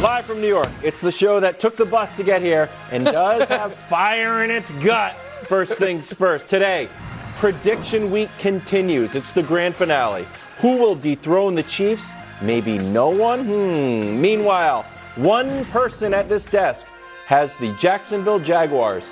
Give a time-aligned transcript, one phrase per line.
[0.00, 3.04] Live from New York, it's the show that took the bus to get here and
[3.04, 5.16] does have fire in its gut.
[5.42, 6.46] First things first.
[6.46, 6.88] Today,
[7.34, 9.16] prediction week continues.
[9.16, 10.24] It's the grand finale.
[10.58, 12.12] Who will dethrone the Chiefs?
[12.40, 13.44] Maybe no one?
[13.44, 14.20] Hmm.
[14.20, 14.84] Meanwhile,
[15.16, 16.86] one person at this desk
[17.26, 19.10] has the Jacksonville Jaguars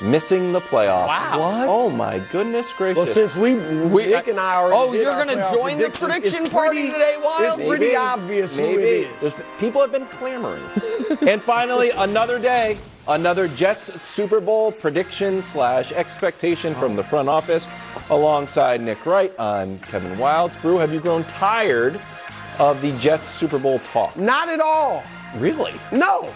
[0.00, 1.06] missing the playoffs.
[1.08, 1.38] Wow.
[1.38, 1.68] What?
[1.68, 2.96] Oh my goodness gracious.
[2.96, 6.40] Well, since we, we Nick and I already Oh, you're gonna join the predictions, prediction
[6.44, 7.60] it's party pretty- today, Wild?
[7.60, 8.82] It's pretty obvious who Maybe.
[8.82, 9.34] it is.
[9.58, 10.62] People have been clamoring.
[11.26, 17.66] and finally, another day, another Jets Super Bowl prediction slash expectation from the front office.
[18.10, 20.60] Alongside Nick Wright, I'm Kevin Wildes.
[20.62, 22.00] Brew, have you grown tired
[22.58, 24.16] of the Jets Super Bowl talk?
[24.16, 25.02] Not at all.
[25.36, 25.74] Really?
[25.92, 26.32] No.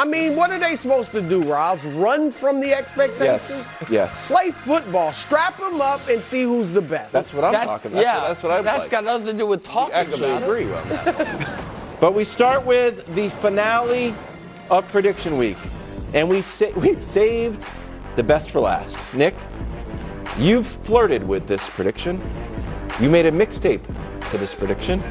[0.00, 1.84] I mean, what are they supposed to do, Roz?
[1.84, 3.70] Run from the expectations?
[3.82, 3.90] Yes.
[3.90, 4.28] Yes.
[4.28, 5.12] Play football.
[5.12, 7.12] Strap them up and see who's the best.
[7.12, 8.02] That's what I'm That's- talking about.
[8.02, 8.90] yeah, That's, what I That's like.
[8.90, 10.74] got nothing to do with talking actually about agree it.
[10.74, 11.60] on that.
[12.00, 14.14] but we start with the finale
[14.70, 15.58] of prediction week,
[16.14, 17.62] and we sa- we've saved
[18.16, 18.96] the best for last.
[19.12, 19.34] Nick,
[20.38, 22.18] you've flirted with this prediction.
[23.00, 23.82] You made a mixtape
[24.24, 25.02] for this prediction.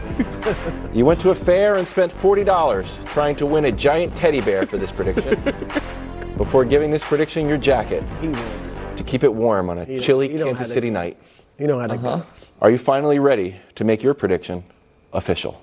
[0.93, 4.41] you went to a fair and spent forty dollars trying to win a giant teddy
[4.41, 5.41] bear for this prediction.
[6.37, 8.01] before giving this prediction your jacket
[8.95, 11.45] to keep it warm on a chilly he know how Kansas to- City night.
[11.57, 12.23] You know how that Uh-huh.
[12.61, 14.63] Are you finally ready to make your prediction
[15.11, 15.61] official?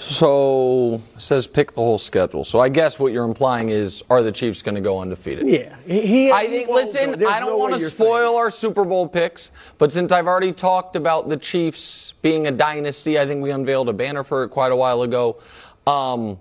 [0.00, 2.44] So it says pick the whole schedule.
[2.44, 5.46] So I guess what you're implying is are the Chiefs going to go undefeated?
[5.48, 5.76] Yeah.
[5.86, 6.68] He, he- I think.
[6.68, 7.24] Listen.
[7.26, 8.38] I don't no want to spoil saying.
[8.38, 13.18] our Super Bowl picks, but since I've already talked about the Chiefs being a dynasty,
[13.18, 15.40] I think we unveiled a banner for it quite a while ago.
[15.86, 16.38] Um,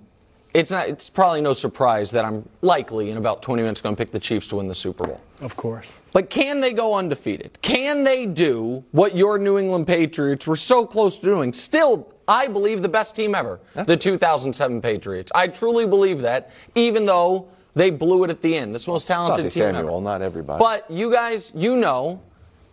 [0.57, 0.89] it's not.
[0.89, 4.19] It's probably no surprise that I'm likely in about 20 minutes going to pick the
[4.19, 5.21] Chiefs to win the Super Bowl.
[5.39, 5.93] Of course.
[6.13, 7.59] But can they go undefeated?
[7.61, 11.53] Can they do what your New England Patriots were so close to doing?
[11.53, 15.31] Still, I believe the best team ever, the 2007 Patriots.
[15.35, 18.73] I truly believe that, even though they blew it at the end.
[18.73, 20.01] This most talented Asante team Samuel, ever.
[20.01, 20.59] not everybody.
[20.59, 22.19] But you guys, you know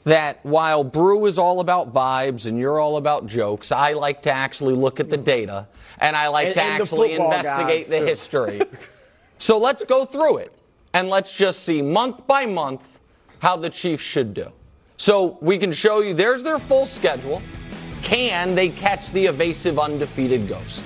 [0.05, 4.31] that while Brew is all about vibes and you're all about jokes, I like to
[4.31, 5.67] actually look at the data
[5.99, 8.05] and I like And- to and actually football investigate the too.
[8.05, 8.61] history.
[9.39, 10.53] so let's go through it
[10.93, 13.01] and let's just see month by month
[13.39, 14.51] how the Chiefs should do.
[14.97, 17.43] So we can show you there's their full schedule.
[18.03, 20.83] Can they catch the evasive undefeated ghost?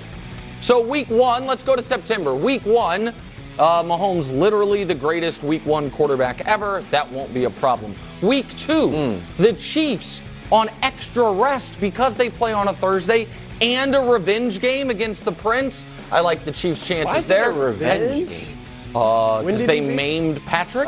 [0.61, 2.33] So week one, let's go to September.
[2.33, 3.13] Week one,
[3.59, 6.81] uh, Mahomes literally the greatest week one quarterback ever.
[6.91, 7.93] That won't be a problem.
[8.21, 10.21] Week two, the Chiefs
[10.51, 13.27] on extra rest because they play on a Thursday
[13.61, 15.85] and a revenge game against the Prince.
[16.11, 17.51] I like the Chiefs' chances Why is there.
[17.51, 18.57] revenge And-
[18.95, 20.87] uh, because they maimed Patrick.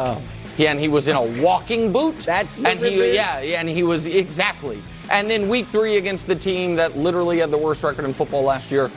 [0.58, 2.20] Yeah, and he was in a walking boot.
[2.20, 4.82] That's the and he, yeah, yeah, and he was exactly.
[5.12, 8.44] And then week three against the team that literally had the worst record in football
[8.44, 8.90] last year.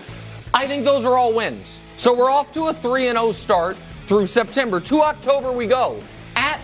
[0.54, 1.80] I think those are all wins.
[1.96, 4.80] So we're off to a 3 and 0 start through September.
[4.80, 6.00] To October we go.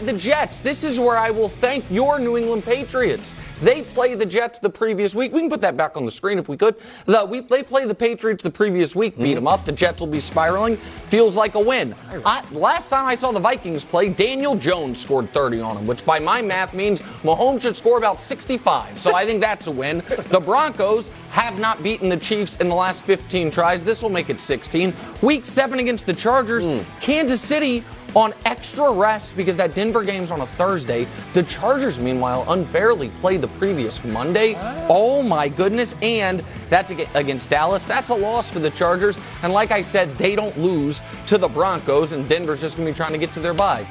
[0.03, 3.37] The Jets, this is where I will thank your New England Patriots.
[3.61, 5.31] They play the Jets the previous week.
[5.31, 6.77] We can put that back on the screen if we could.
[7.05, 9.35] The, we, they play the Patriots the previous week, beat mm-hmm.
[9.35, 9.67] them up.
[9.67, 10.77] The Jets will be spiraling.
[10.77, 11.95] Feels like a win.
[12.25, 16.07] I, last time I saw the Vikings play, Daniel Jones scored 30 on them, which
[16.07, 18.99] by my math means Mahomes should score about 65.
[18.99, 20.03] So I think that's a win.
[20.31, 23.85] The Broncos have not beaten the Chiefs in the last 15 tries.
[23.85, 24.95] This will make it 16.
[25.21, 26.67] Week seven against the Chargers.
[26.67, 26.85] Mm.
[27.01, 27.85] Kansas City
[28.15, 31.07] on extra rest because that Denver game's on a Thursday.
[31.33, 34.55] The Chargers, meanwhile, unfairly played the previous Monday.
[34.57, 34.87] Ah.
[34.89, 35.95] Oh my goodness.
[36.03, 37.85] And that's against Dallas.
[37.85, 39.19] That's a loss for the Chargers.
[39.43, 42.93] And like I said, they don't lose to the Broncos, and Denver's just going to
[42.93, 43.87] be trying to get to their bye.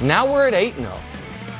[0.00, 1.00] Now we're at 8 0.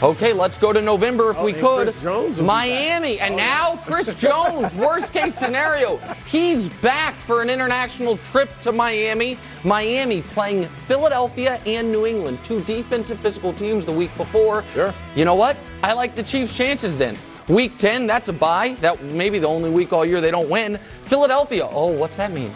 [0.04, 1.86] Okay, let's go to November if Oh, we could.
[1.86, 3.36] Chris Jones will be Miami, and oh.
[3.38, 5.96] now Chris Jones, worst case scenario.
[6.26, 9.38] He's back for an international trip to Miami.
[9.64, 14.62] Miami playing Philadelphia and New England, two defensive physical teams the week before.
[14.74, 14.92] Sure.
[15.16, 15.56] You know what?
[15.82, 17.16] I like the Chiefs' chances then.
[17.48, 18.76] Week 10, that's a bye.
[18.82, 20.78] That may be the only week all year they don't win.
[21.04, 22.54] Philadelphia, oh, what's that mean?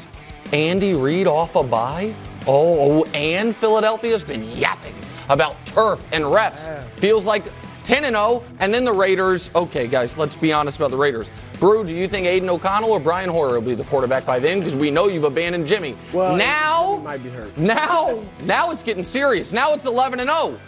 [0.53, 2.15] Andy Reid off a bye?
[2.47, 4.98] Oh, oh, and Philadelphia's been yapping
[5.29, 6.83] about turf and refs.
[6.97, 7.45] Feels like
[7.85, 9.51] 10 and 0, and then the Raiders.
[9.55, 11.31] Okay, guys, let's be honest about the Raiders.
[11.59, 14.59] Brew, do you think Aidan O'Connell or Brian Hoyer will be the quarterback by then?
[14.59, 15.97] Because we know you've abandoned Jimmy.
[16.13, 17.57] Well, now, might be hurt.
[17.57, 19.53] now, now it's getting serious.
[19.53, 20.59] Now it's 11 and 0.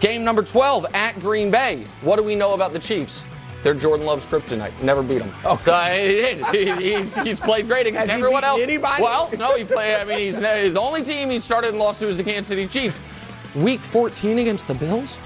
[0.00, 1.84] Game number 12 at Green Bay.
[2.02, 3.24] What do we know about the Chiefs?
[3.62, 4.80] They're Jordan Love's kryptonite.
[4.80, 5.34] Never beat him.
[5.44, 6.40] Okay.
[6.40, 6.52] Oh.
[6.78, 8.60] he's, he's played great against Has he everyone else.
[8.60, 9.02] anybody?
[9.02, 9.96] Well, no, he played.
[9.96, 12.46] I mean, he's, he's the only team he started and lost to is the Kansas
[12.46, 13.00] City Chiefs.
[13.56, 15.18] Week 14 against the Bills?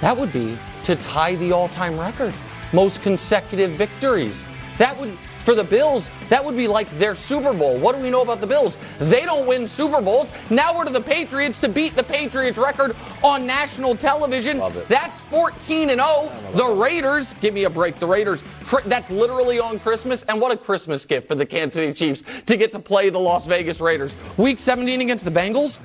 [0.00, 2.34] That would be to tie the all time record.
[2.72, 4.46] Most consecutive victories.
[4.78, 5.10] That would,
[5.44, 7.78] for the Bills, that would be like their Super Bowl.
[7.78, 8.76] What do we know about the Bills?
[8.98, 10.32] They don't win Super Bowls.
[10.48, 14.58] Now we're to the Patriots to beat the Patriots record on national television.
[14.58, 14.88] Love it.
[14.88, 16.32] That's 14 and 0.
[16.54, 17.96] The Raiders, give me a break.
[17.96, 18.42] The Raiders,
[18.86, 20.24] that's literally on Christmas.
[20.24, 23.18] And what a Christmas gift for the Kansas City Chiefs to get to play the
[23.18, 24.16] Las Vegas Raiders.
[24.38, 25.78] Week 17 against the Bengals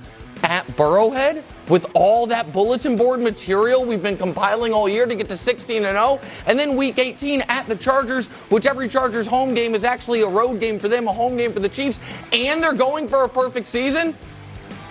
[0.43, 5.27] at Burrowhead with all that bulletin board material we've been compiling all year to get
[5.29, 6.19] to 16 and 0.
[6.45, 10.27] And then week 18 at the Chargers, which every Chargers home game is actually a
[10.27, 11.99] road game for them, a home game for the Chiefs,
[12.33, 14.15] and they're going for a perfect season.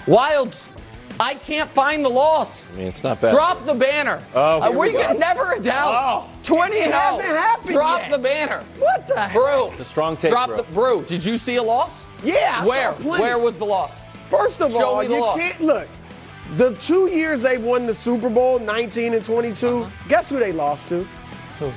[0.07, 0.67] Wildes.
[1.21, 2.67] I can't find the loss.
[2.73, 3.31] I mean, it's not bad.
[3.31, 4.21] Drop the banner.
[4.35, 5.13] Oh, Uh, we we go.
[5.13, 5.95] never a doubt.
[6.27, 6.29] Oh.
[6.43, 6.99] 20 and It 0.
[6.99, 8.11] hasn't happened Drop yet.
[8.11, 8.65] the banner.
[8.81, 9.33] What the heck?
[9.33, 9.69] Brew.
[9.71, 10.57] It's a strong take, Drop bro.
[10.57, 11.05] the brew.
[11.07, 12.07] Did you see a loss?
[12.25, 12.93] Yeah, Where?
[12.95, 14.03] Where was the loss?
[14.29, 15.39] First of Show all, me the you loss.
[15.39, 15.89] can't look.
[16.57, 19.91] The two years they won the Super Bowl, 19 and 22, Uh-huh.
[20.09, 21.07] guess who they lost to?
[21.59, 21.73] Who?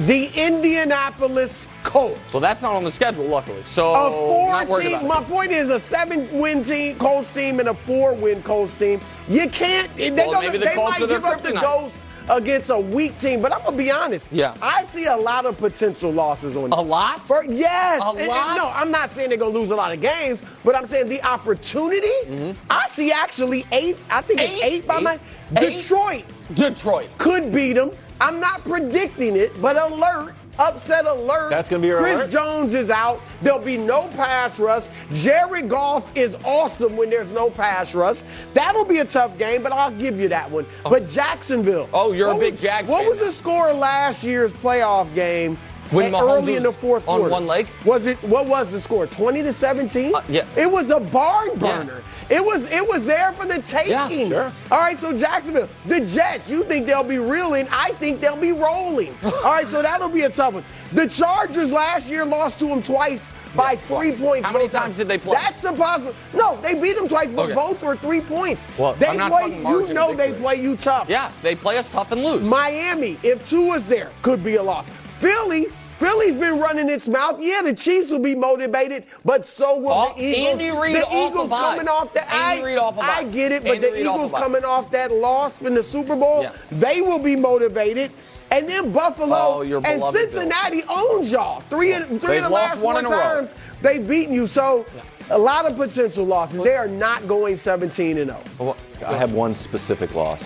[0.00, 2.18] The Indianapolis Colts.
[2.32, 3.62] Well, that's not on the schedule, luckily.
[3.66, 5.06] So a four team.
[5.06, 9.00] My point is a seven-win team, Colts team, and a four-win Colts team.
[9.28, 9.94] You can't.
[9.96, 11.96] They, Well, maybe the they Colts might give up the ghost
[12.28, 14.28] against a weak team, but I'm gonna be honest.
[14.32, 14.54] Yeah.
[14.62, 17.26] I see a lot of potential losses on A lot?
[17.26, 18.00] For, yes.
[18.02, 18.56] A And- and lot?
[18.56, 21.22] no, I'm not saying they're gonna lose a lot of games, but I'm saying the
[21.22, 22.54] opportunity.
[22.70, 23.96] I see actually eight.
[24.10, 24.62] I think it's Mm-hmm.
[24.64, 24.72] Eight?
[24.72, 25.18] eight by my
[25.56, 25.76] Eight?
[25.78, 26.24] Detroit
[26.54, 27.08] Detroit.
[27.18, 27.90] could beat them.
[28.20, 31.50] I'm not predicting it, but alert, upset alert.
[31.50, 32.30] That's gonna be your Chris alert?
[32.30, 33.20] Jones is out.
[33.42, 34.86] There'll be no pass rush.
[35.12, 38.22] Jared Goff is awesome when there's no pass rush.
[38.54, 40.66] That'll be a tough game, but I'll give you that one.
[40.84, 40.90] Oh.
[40.90, 41.88] But Jacksonville.
[41.92, 45.58] Oh, you're a big Jags What was the score last year's playoff game?
[45.92, 47.32] When early in the fourth on quarter.
[47.32, 47.68] one leg?
[47.84, 49.06] Was it what was the score?
[49.06, 50.14] 20 to 17?
[50.14, 50.44] Uh, yeah.
[50.56, 52.02] It was a barn burner.
[52.30, 52.38] Yeah.
[52.38, 53.90] It was it was there for the taking.
[53.92, 54.52] Yeah, sure.
[54.70, 57.68] All right, so Jacksonville, the Jets, you think they'll be reeling?
[57.70, 59.14] I think they'll be rolling.
[59.22, 60.64] All right, so that'll be a tough one.
[60.92, 64.20] The Chargers last year lost to them twice by Yeah, three twice.
[64.20, 64.46] points.
[64.46, 65.34] How many both times did they play?
[65.34, 66.14] That's impossible.
[66.32, 67.54] No, they beat them twice, but Okay.
[67.54, 68.66] both were three points.
[68.78, 69.54] Well, they I'm not play.
[69.58, 71.10] You know they play you tough.
[71.10, 72.48] Yeah, they play us tough and lose.
[72.48, 74.88] Miami, if Tua's there, could be a loss.
[75.18, 75.66] Philly,
[76.02, 77.38] Philly's been running its mouth.
[77.40, 80.48] Yeah, the Chiefs will be motivated, but so will Oh, the Eagles.
[80.60, 83.00] Andy Reid the off Eagles a coming off the Andy I, Reid off a.
[83.02, 84.40] I get it, but Andy the Reid off a Eagles bye.
[84.40, 86.52] coming off that loss in the Super Bowl, Yeah.
[86.72, 88.10] they will be motivated.
[88.50, 91.60] And then Buffalo Oh, and beloved Cincinnati owns y'all.
[91.70, 93.16] Three, of- 3 They've of the last one four in a row.
[93.22, 94.46] times they've beaten you.
[94.46, 94.84] So
[95.30, 96.60] a lot of potential losses.
[96.62, 98.76] They are not going 17 and 0.
[99.06, 100.42] I have one specific loss.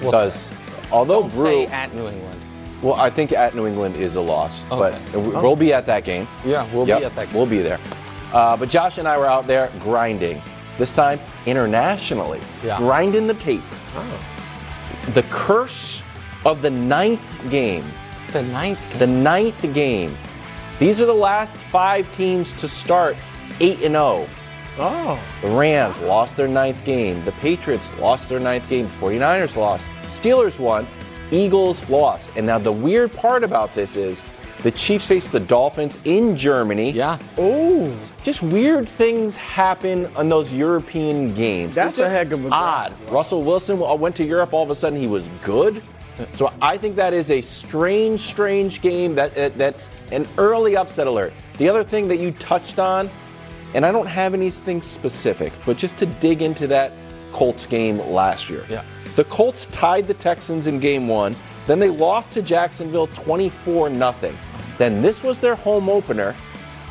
[0.00, 0.50] Because
[0.92, 2.40] although Don't Brew, say at New England.
[2.82, 5.18] Well, I think at New England is a loss, but Okay.
[5.18, 6.26] we- we'll be at that game.
[6.44, 7.34] Yeah, we'll be at that game.
[7.34, 7.78] We'll be there.
[8.32, 10.42] Uh, but Josh and I were out there grinding.
[10.76, 12.78] This time internationally, Yeah.
[12.78, 13.62] grinding the tape.
[13.96, 14.02] Oh.
[15.14, 16.02] The curse
[16.44, 17.20] of the ninth
[17.50, 17.90] game.
[18.32, 18.80] The ninth.
[18.98, 20.16] The ninth game.
[20.78, 23.16] These are the last five teams to start
[23.60, 24.26] 8 and 0.
[24.78, 25.18] Oh.
[25.42, 27.24] The Rams lost their ninth game.
[27.24, 28.88] The Patriots lost their ninth game.
[29.00, 29.82] 49ers lost.
[30.08, 30.86] Steelers won.
[31.30, 32.30] Eagles lost.
[32.36, 34.24] And now the weird part about this is
[34.62, 36.90] the Chiefs face the Dolphins in Germany.
[36.90, 37.18] Yeah.
[37.36, 37.94] Oh.
[38.24, 41.74] Just weird things happen on those European games.
[41.74, 42.94] That's a heck of a odd.
[43.10, 44.52] Russell Wilson uh, went to Europe.
[44.52, 45.82] All of a sudden, he was good.
[46.32, 49.14] So I think that is a strange, strange game.
[49.14, 51.32] That that- that's an early upset alert.
[51.58, 53.08] The other thing that you touched on,
[53.74, 56.90] and I don't have anything specific, but just to dig into that
[57.32, 58.64] Colts game last year.
[58.68, 58.82] Yeah.
[59.18, 61.34] The Colts tied the Texans in game one.
[61.66, 64.14] Then they lost to Jacksonville 24 0
[64.78, 66.36] Then this was their home opener.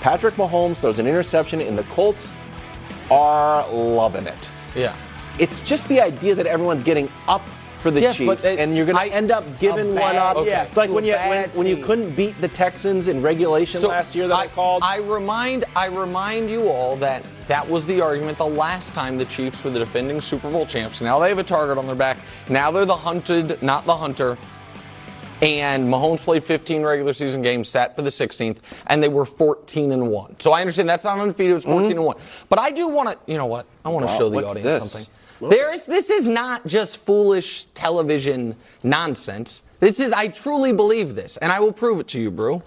[0.01, 2.33] Patrick Mahomes throws an interception, and the Colts
[3.09, 4.49] are loving it.
[4.75, 4.93] Yeah.
[5.39, 7.47] It's just the idea that everyone's getting up
[7.81, 10.13] for the Yes, Chiefs, they- and you're going I- to end up giving a one
[10.13, 10.45] bad- up.
[10.45, 14.15] yes, It's like when you when, when you couldn't beat the Texans in regulation last
[14.15, 14.83] year that I, called.
[14.83, 19.25] I remind I remind you all that that was the argument the last time the
[19.25, 21.01] Chiefs were the defending Super Bowl champs.
[21.01, 22.17] Now they have a target on their back.
[22.49, 24.37] Now they're the hunted, not the hunter.
[25.39, 28.57] And Mahomes played 15 regular season games, sat for the 16th,
[28.87, 30.35] and they were 14 and one.
[30.39, 31.91] So I understand that's not undefeated; it's 14 mm-hmm.
[31.91, 32.17] and one.
[32.49, 33.67] But I do want to, you know what?
[33.85, 34.91] I want to Wow, show the audience this?
[34.91, 35.13] something.
[35.41, 39.63] There is this is not just foolish television nonsense.
[39.79, 42.63] This is I truly believe this, and I will prove it to you, Brew.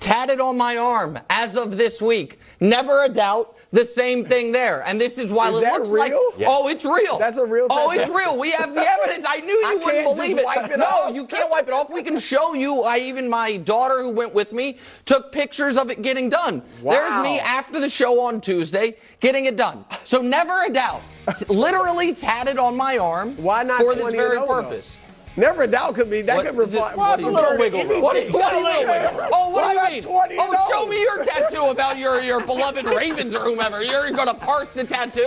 [0.00, 2.38] Tatted on my arm as of this week.
[2.60, 3.56] Never a doubt.
[3.72, 6.12] The same thing there, and this is why Is it looks like.
[6.38, 6.48] Yes.
[6.48, 7.18] Oh, it's real.
[7.18, 8.38] That's a real Oh, it's real.
[8.38, 9.26] We have the evidence.
[9.28, 10.44] I knew you I wouldn't believe it.
[10.70, 11.14] it no, off.
[11.14, 11.90] you can't wipe it off.
[11.90, 12.82] We can show you.
[12.84, 16.62] I even my daughter who went with me took pictures of it getting done.
[16.82, 16.92] Wow.
[16.92, 19.84] There's me after the show on Tuesday getting it done.
[20.04, 21.02] So never a doubt.
[21.48, 23.36] Literally tatted on my arm.
[23.36, 24.62] Why not for this very 0 though?
[24.62, 24.98] purpose?
[25.36, 26.96] Never a doubt could be that What could reflect.
[26.96, 27.72] what do you refer mean?
[27.72, 28.00] to wiggle.
[28.02, 29.28] What do you, what do you mean?
[29.32, 30.00] Oh, what do you
[30.30, 30.38] mean?
[30.40, 33.82] Oh, show me your tattoo about your, your beloved Ravens or whomever.
[33.82, 35.26] You're going to parse the tattoo?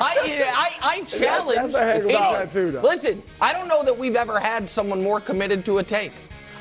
[0.00, 1.72] I, I, I challenge.
[1.72, 2.82] that's a heck of a tattoo, though.
[2.82, 6.12] Listen, I don't know that we've ever had someone more committed to a take.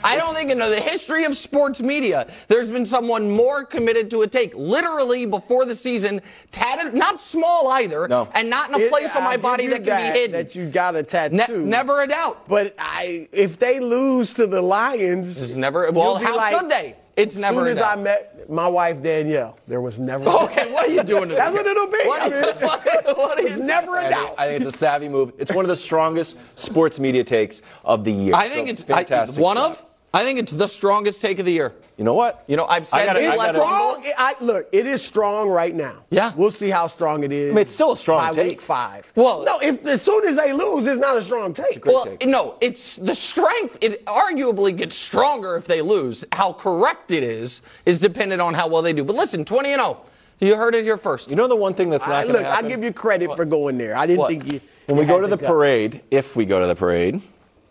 [0.03, 4.21] I don't think in the history of sports media there's been someone more committed to
[4.21, 4.53] a take.
[4.55, 8.27] Literally before the season, tatted, not small either, No.
[8.33, 10.31] and not in a It- place on I'll my body you that can be hidden.
[10.33, 11.59] That you got a Ne- tattoo.
[11.65, 12.47] never a doubt.
[12.47, 15.89] But I, if they lose to the Lions, It's never.
[15.91, 16.95] Well, how like, could they?
[17.17, 17.67] It's never.
[17.67, 17.97] As soon a as.
[17.97, 20.23] I met my wife Danielle, there was never.
[20.29, 21.29] Okay, what are you doing?
[21.29, 21.97] To That's what it'll be.
[22.05, 23.67] What I are you- mean, what- what are you It's doing?
[23.67, 24.27] never a I doubt.
[24.27, 25.33] think, I think it's a savvy move.
[25.37, 28.33] It's one of the strongest sports media takes of the year.
[28.35, 29.43] I think So, it's I, fantastic.
[29.43, 29.71] one job.
[29.71, 29.83] of.
[30.13, 31.73] I think it's the strongest take of the year.
[31.97, 32.43] You know what?
[32.47, 34.05] You know, I've I said gotta- this I It's gotta- strong.
[34.05, 35.93] It- I, look, it is strong right now.
[36.09, 36.31] Yeah.
[36.35, 37.51] We'll see how strong it is.
[37.51, 38.49] I mean, it's still a strong by take.
[38.51, 39.11] week five.
[39.15, 41.81] Well- no, if as soon as they lose, it's not a strong take.
[41.81, 42.25] great Well, take.
[42.27, 43.77] no, it's the strength.
[43.81, 46.23] It arguably gets stronger if they lose.
[46.31, 49.03] How correct it is is dependent on how well they do.
[49.03, 49.97] But listen, 20 and 0.
[50.39, 51.29] You heard it here first.
[51.31, 53.43] You know the one thing that's not going look, to I give you credit for
[53.43, 53.95] going there.
[53.97, 54.29] I didn't What?
[54.29, 54.61] think you.
[54.85, 55.47] when we you go had to the go.
[55.47, 57.21] parade, if we go to the parade,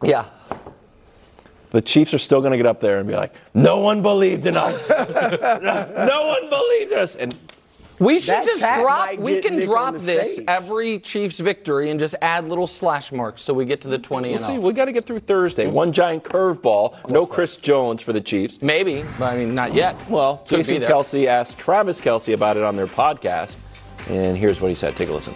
[0.02, 0.24] yeah.
[1.76, 4.46] The Chiefs are still going to get up there and be like, "No one believed
[4.46, 4.88] in us.
[4.88, 7.36] no one believed in us." And
[7.98, 9.18] We should That just drop.
[9.18, 10.46] We can Nick drop this stage.
[10.48, 14.28] every Chiefs victory and just add little slash marks till we get to the 20
[14.28, 14.52] we'll and see.
[14.52, 14.66] 0.
[14.66, 15.66] We got to get through Thursday.
[15.66, 17.10] One giant curveball.
[17.10, 18.62] No Chris Jones for the Chiefs.
[18.62, 19.96] Maybe, but I mean, not yet.
[20.08, 20.80] Well, Could Jason.
[20.80, 23.56] Kelce asked Travis Kelce about it on their podcast,
[24.08, 24.96] and here's what he said.
[24.96, 25.34] Take a listen.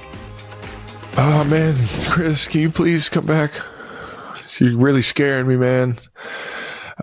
[1.19, 1.77] Oh man,
[2.09, 3.51] Chris, can you please come back?
[4.61, 5.97] You're really scaring me, man.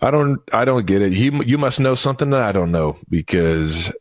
[0.02, 1.14] I don't, I don't get it.
[1.14, 3.92] You, you must know something that I don't know because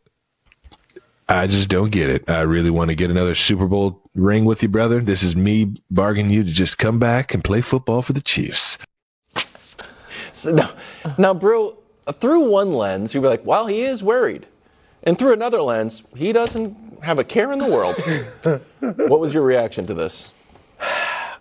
[1.27, 2.29] I just don't get it.
[2.29, 5.01] I really want to get another Super Bowl ring with you, brother.
[5.01, 8.77] This is me bargaining you to just come back and play football for the Chiefs.
[10.33, 10.71] So now,
[11.17, 11.77] now, bro,
[12.19, 14.45] through one lens, you'd be like, well, he is worried.
[15.01, 17.95] And through another lens, he doesn't have a care in the world.
[19.09, 20.31] what was your reaction to this?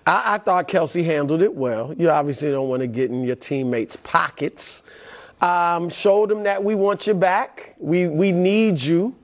[0.06, 1.92] I, I thought Kelce handled it well.
[1.96, 4.82] You obviously don't want to get in your teammates' pockets.
[5.40, 7.74] Um, showed them that we want you back.
[7.78, 9.14] We we need you,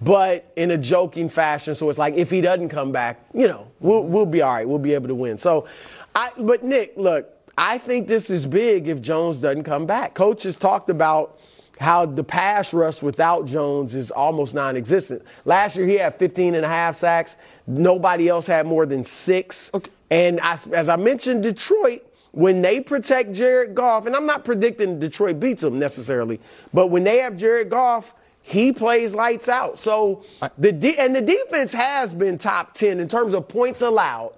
[0.00, 1.74] but in a joking fashion.
[1.74, 4.66] So it's like if he doesn't come back, you know, we'll we'll be all right.
[4.66, 5.36] We'll be able to win.
[5.36, 5.66] So,
[6.14, 10.14] I but Nick, look, I think this is big if Jones doesn't come back.
[10.14, 11.38] Coach has talked about
[11.78, 15.22] how the pass rush without Jones is almost non-existent.
[15.44, 17.36] Last year he had 15 and a half sacks.
[17.66, 19.70] Nobody else had more than six.
[19.74, 19.90] Okay.
[20.10, 22.02] And I, as I mentioned, Detroit,
[22.32, 26.40] when they protect Jared Goff, and I'm not predicting Detroit beats them necessarily,
[26.72, 29.78] but when they have Jared Goff, he plays lights out.
[29.78, 30.22] So
[30.58, 34.34] the de- and the defense has been top 10 in terms of points allowed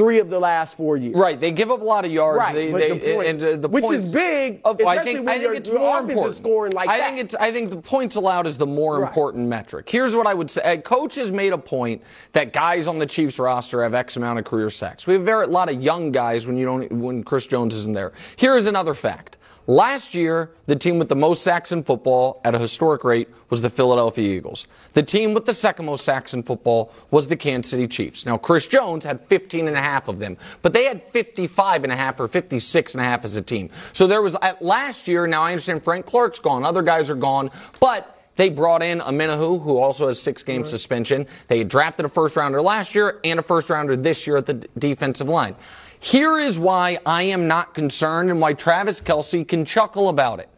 [0.00, 1.14] three of the last four years.
[1.14, 2.38] Right, they give up a lot of yards.
[2.38, 5.12] Right, they, they, the point- and, uh, the which is points big, of- I especially
[5.14, 6.36] think, when I think it's more is important.
[6.38, 7.06] scoring like I that.
[7.08, 7.34] think it's.
[7.34, 9.08] I think the points allowed is the more Right.
[9.08, 9.88] important metric.
[9.90, 12.02] Here's what I would say: Uh, Coach has made a point
[12.32, 15.06] that guys on the Chiefs roster have X amount of career sacks.
[15.06, 18.12] We have a lot of young guys when you don't when Chris Jones isn't there.
[18.36, 19.36] Here is another fact.
[19.70, 23.60] Last year, the team with the most sacks in football at a historic rate was
[23.60, 24.66] the Philadelphia Eagles.
[24.94, 28.26] The team with the second most sacks in football was the Kansas City Chiefs.
[28.26, 31.92] Now, Chris Jones had 15 and a half of them, but they had 55 and
[31.92, 33.70] a half or 56 and a half as a team.
[33.92, 37.14] So there was, at last year, now I understand Frank Clark's gone, other guys are
[37.14, 41.28] gone, but they brought in Omenihu, who also has six game suspension.
[41.46, 44.54] They drafted a first rounder last year and a first rounder this year at the
[44.78, 45.54] defensive line.
[46.00, 50.48] Here is why I am not concerned and why Travis Kelce can chuckle about it.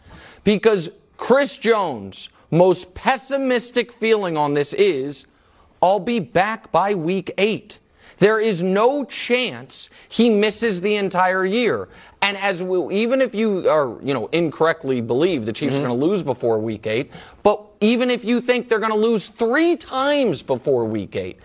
[0.45, 5.27] Because Chris Jones' most pessimistic feeling on this is
[5.83, 7.81] I'll be back by week eight.
[8.19, 11.89] There is no chance he misses the entire year.
[12.21, 15.89] And as we, even if you are, you know, incorrectly believe the Chiefs are mm-hmm.
[15.89, 17.11] going to lose before week eight,
[17.43, 21.41] but even if you think they're going to lose three times before week eight,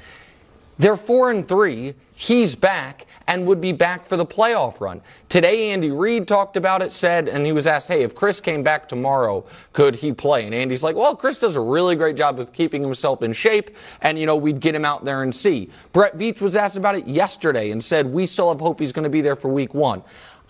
[0.77, 1.96] they're four and three.
[2.13, 5.01] He's back and would be back for the playoff run.
[5.29, 8.63] Today, Andy Reid talked about it, said, and he was asked, hey, if Chris came
[8.63, 10.46] back tomorrow, could he play?
[10.46, 13.75] And Andy's like, well, Chris does a really great job of keeping himself in shape,
[14.01, 15.69] and, you know, we'd get him out there and see.
[15.93, 19.03] Brett Veach was asked about it yesterday and said, we still have hope he's going
[19.03, 20.01] to be there for week one.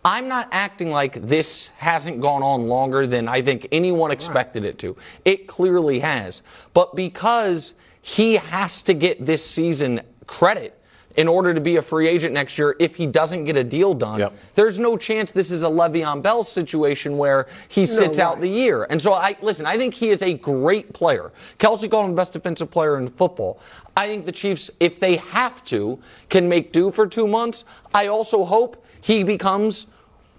[0.06, 4.80] I'm not acting like this hasn't gone on longer than I think anyone expected it
[4.80, 4.96] to.
[5.26, 6.44] It clearly has.
[6.74, 10.78] But because he has to get this season credit
[11.18, 13.96] in order to be a free agent next year if he doesn't get a deal
[13.96, 14.20] done.
[14.20, 14.34] Yep.
[14.54, 18.86] There's no chance this is a Le'Veon Bell situation where he sits out the year.
[18.92, 21.32] And so I listen, I think he is a great player.
[21.58, 23.60] Kelce called him best defensive player in football.
[23.96, 27.66] I think the Chiefs, if they have to, can make do for two months.
[27.96, 29.88] I also hope he becomes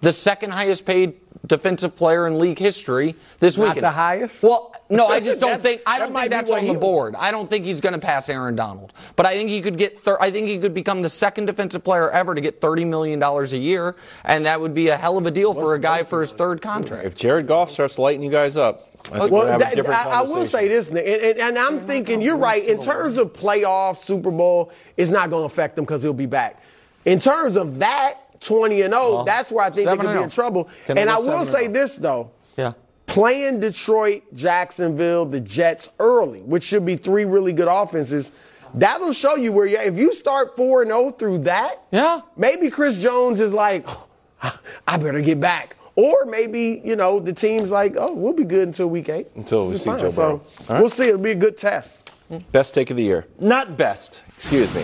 [0.00, 1.14] the second highest paid
[1.46, 3.84] defensive player in league history this Not weekend.
[3.84, 4.42] the highest?
[4.42, 7.14] Well, no, I just don't think I don't might think that's on the board.
[7.14, 7.26] wants.
[7.26, 9.98] I don't think he's going to pass Aaron Donald, but I think he could get.
[9.98, 13.18] Thir- I think he could become the second defensive player ever to get thirty million
[13.18, 16.02] dollars a year, and that would be a hell of a deal for a guy
[16.02, 17.04] for his third contract.
[17.06, 19.64] If Jared Goff starts lighting you guys up, I think Well, we're gonna have a
[19.64, 22.64] that- different I, I will say this, Nick, and, and, and I'm thinking you're right.
[22.64, 26.26] In terms of playoff, Super Bowl, it's not going to affect him because he'll be
[26.26, 26.62] back.
[27.04, 30.08] In terms of that 20 and 0, Well, that's where I think they could be
[30.12, 30.28] in oh.
[30.28, 30.68] trouble.
[30.86, 31.72] Can and I will 7 and say oh?
[31.72, 32.30] this though.
[32.56, 32.72] Yeah.
[33.06, 38.32] Playing Detroit, Jacksonville, the Jets early, which should be three really good offenses,
[38.74, 39.78] that'll show you where you.
[39.78, 42.20] If you start four and zero through that, Yeah.
[42.36, 45.76] maybe Chris Jones is like, "Oh, I better get back.
[45.96, 49.26] Or maybe, you know, the team's like, oh, we'll be good until week eight.
[49.34, 49.98] Until we see fine.
[49.98, 50.80] Joe So Burrow.
[50.80, 51.08] We'll see.
[51.08, 52.07] It'll be a good test.
[52.52, 53.26] Best take of the year.
[53.40, 54.82] Not best, excuse me.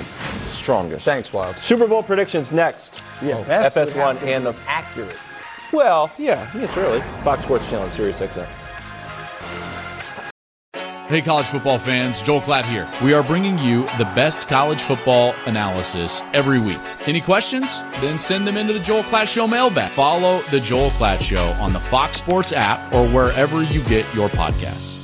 [0.48, 1.04] Strongest.
[1.04, 1.56] Thanks, Wild.
[1.58, 3.02] Super Bowl predictions next.
[3.22, 5.18] Yeah, Oh, FS1 and the accurate.
[5.72, 7.00] well, yeah, it's early.
[7.22, 8.46] Fox Sports Channel, Sirius XM.
[11.06, 12.88] Hey, college football fans, Joel Klatt here.
[13.04, 16.78] We are bringing you the best college football analysis every week.
[17.06, 17.82] Any questions?
[18.00, 19.90] Then send them into the Joel Klatt Show mailbag.
[19.90, 24.28] Follow the Joel Klatt Show on the Fox Sports app or wherever you get your
[24.30, 25.03] podcasts.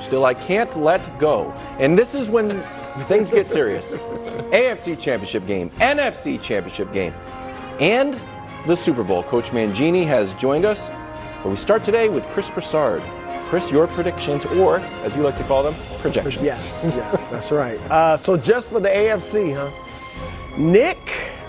[0.00, 1.52] Still, I can't let go.
[1.78, 2.62] And this is when
[3.06, 3.92] things get serious.
[4.52, 7.14] AFC Championship game, NFC Championship game,
[7.78, 8.18] and
[8.66, 9.22] the Super Bowl.
[9.22, 10.90] Coach Mangini has joined us.
[11.42, 13.02] But we start today with Chris Broussard.
[13.48, 16.44] Chris, your predictions, or as you like to call them, projections.
[16.44, 16.96] Yes, yes,
[17.30, 17.80] that's right.
[17.90, 19.70] Uh, so just for the AFC, huh?
[20.56, 20.98] Nick,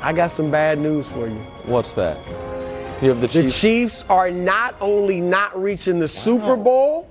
[0.01, 1.35] I got some bad news for you.
[1.65, 2.17] What's that?
[3.01, 3.33] You have the Chiefs.
[3.33, 3.61] The Chiefs.
[3.61, 7.07] Chiefs are not only not reaching the Super Bowl,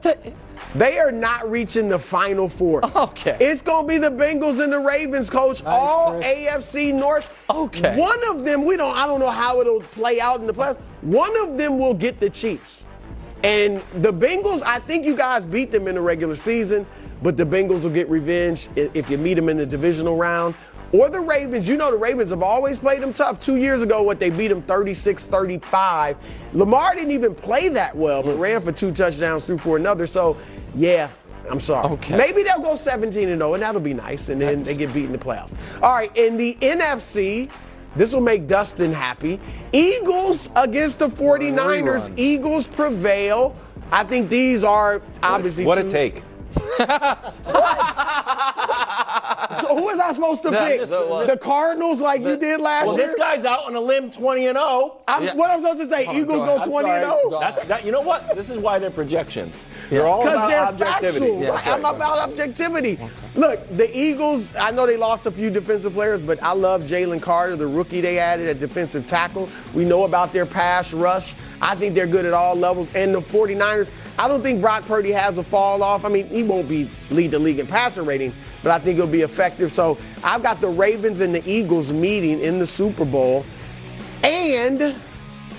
[0.75, 2.81] they are not reaching the Final Four.
[3.01, 3.37] Okay.
[3.41, 5.65] It's going to be the Bengals and the Ravens, coach.
[5.65, 7.33] All AFC North.
[7.49, 7.99] Okay.
[7.99, 10.77] One of them, we don't, I don't know how it'll play out in the playoffs.
[11.03, 12.87] One of them will get the Chiefs.
[13.43, 16.87] And the Bengals, I think you guys beat them in the regular season,
[17.23, 20.55] but the Bengals will get revenge if you meet them in the divisional round.
[20.93, 23.41] Or the Ravens, you know the Ravens have always played them tough.
[23.41, 26.17] Two years ago, what they beat them 36 35.
[26.53, 28.41] Lamar didn't even play that well, but mm.
[28.41, 30.07] ran for two touchdowns, threw for another.
[30.07, 30.37] So,
[30.75, 31.09] yeah,
[31.49, 31.89] I'm sorry.
[31.91, 32.17] Okay.
[32.17, 35.05] Maybe they'll go 17 and 0, and that'll be nice, and then they get beat
[35.05, 35.55] in the playoffs.
[35.81, 37.49] All right, in the NFC,
[37.97, 39.41] This will make Dustin happy.
[39.73, 42.13] Eagles against the 49ers.
[42.17, 43.57] Eagles prevail.
[43.91, 46.23] I think these are obviously What a two- take.
[49.71, 50.81] So who was I supposed to pick?
[50.81, 53.07] the- The Cardinals, like you did last Well, year.
[53.07, 54.97] Well, this guy's out on a limb, 20 and 0.
[55.07, 55.35] I'm, Yeah.
[55.35, 56.03] What I'm supposed to say?
[56.13, 57.21] Eagles go, I'm 20 and sorry.
[57.31, 58.35] 0 That, that, you know what?
[58.35, 59.67] This is why they're projections.
[59.91, 61.27] They're all because about they're objectivity.
[61.47, 61.53] factual.
[61.53, 61.67] Right?
[61.69, 62.99] I'm about objectivity.
[63.37, 64.55] Look, the Eagles.
[64.57, 68.01] I know they lost a few defensive players, but I love Jalen Carter, the rookie
[68.01, 69.49] they added at defensive tackle.
[69.73, 71.35] We know about their pass rush.
[71.63, 72.91] I think they're good at all levels.
[72.95, 73.91] And the 49ers.
[74.19, 76.05] I don't think Brock Purdy has a fall off.
[76.05, 79.11] I mean, he won't be lead the league in passer rating, but I think it'll
[79.11, 79.73] be effective.
[79.73, 83.45] So I've got the Ravens and the Eagles meeting in the Super Bowl,
[84.23, 84.95] and.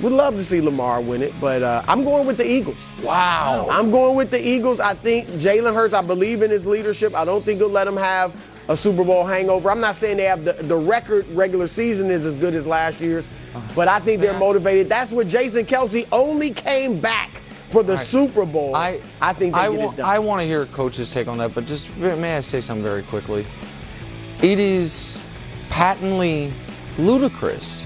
[0.02, 2.90] Would love to see Lamar win it, but uh, I'm going with the Eagles.
[3.04, 3.68] Wow.
[3.70, 4.80] I'm going with the Eagles.
[4.80, 7.14] I think Jalen Hurts, I believe in his leadership.
[7.14, 8.34] I don't think he'll let him have
[8.68, 9.70] a Super Bowl hangover.
[9.70, 13.00] I'm not saying they have the, the record regular season is as good as last
[13.00, 13.30] year's,
[13.76, 14.90] but I think they're motivated.
[14.90, 17.30] That's what Jason Kelce only came back
[17.72, 18.76] for the Super Bowl.
[18.76, 20.00] I, I think I want.
[20.00, 23.04] I want to hear coach's take on that, but just may I say something very
[23.04, 23.46] quickly?
[24.42, 25.22] It is
[25.70, 26.54] patently
[26.98, 27.86] ludicrous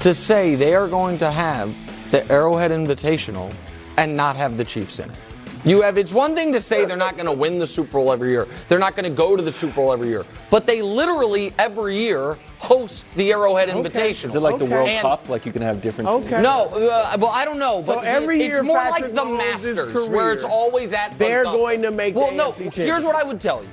[0.00, 1.74] to say they are going to have
[2.10, 3.52] the Arrowhead Invitational
[3.96, 5.16] and not have the Chiefs in it.
[5.64, 8.12] You have it's one thing to say they're not going to win the Super Bowl
[8.12, 8.46] every year.
[8.68, 10.24] They're not going to go to the Super Bowl every year.
[10.50, 14.24] But they literally every year host the Arrowhead Invitational.
[14.26, 15.28] Is it like the World And- Cup?
[15.28, 16.40] Like you can have different Okay.
[16.42, 19.38] No, uh, well, I don't know, but every year it's more Patrick like the Mahomes'
[19.38, 21.18] Masters, where it's always at.
[21.18, 21.58] they're Augusta.
[21.58, 22.52] going to make the Well, no.
[22.52, 23.68] AFC Here's what I would tell you: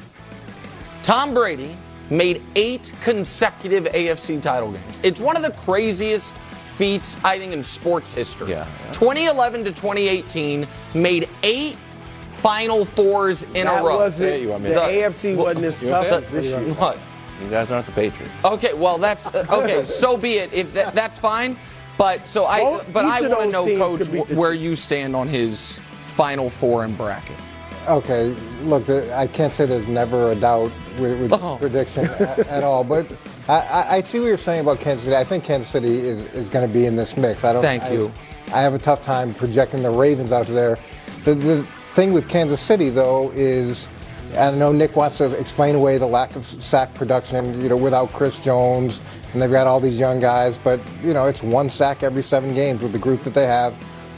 [1.04, 1.76] Tom Brady
[2.10, 5.00] made eight consecutive AFC title games.
[5.04, 6.34] It's one of the craziest
[6.80, 8.50] feats I think in sports history.
[8.52, 8.66] Yeah.
[8.92, 11.78] 2011 to 2018 made eight
[12.38, 13.98] Final Fours in that a row.
[13.98, 16.60] wasn't, Yeah, you want me the to- AFC wasn't as tough as this year.
[16.76, 17.00] What?
[17.42, 18.32] You guys aren't the Patriots.
[18.44, 19.86] Okay, well that's uh, okay.
[19.86, 20.54] so be it.
[20.54, 21.58] If that, that's fine,
[21.98, 24.76] but so I Both- but I want to know, Coach, could beat the where you
[24.76, 27.36] stand on his Final Four and bracket.
[27.88, 28.30] Okay,
[28.64, 31.58] look, I can't say there's never a doubt with, with Oh.
[31.60, 33.06] prediction at, at all, but
[33.48, 35.16] I, I, see what you're saying about Kansas City.
[35.16, 37.44] I think Kansas City is, is going to be in this mix.
[37.44, 37.62] I don't.
[37.62, 38.12] Thank I- you.
[38.54, 40.78] I have a tough time projecting the Ravens out there.
[41.24, 43.90] The, the thing with Kansas City, though, is
[44.38, 48.14] I know Nick wants to explain away the lack of sack production, you know, without
[48.14, 49.02] Chris Jones,
[49.34, 52.54] and they've got all these young guys, but you know, it's one sack every seven
[52.54, 53.74] games with the group that they have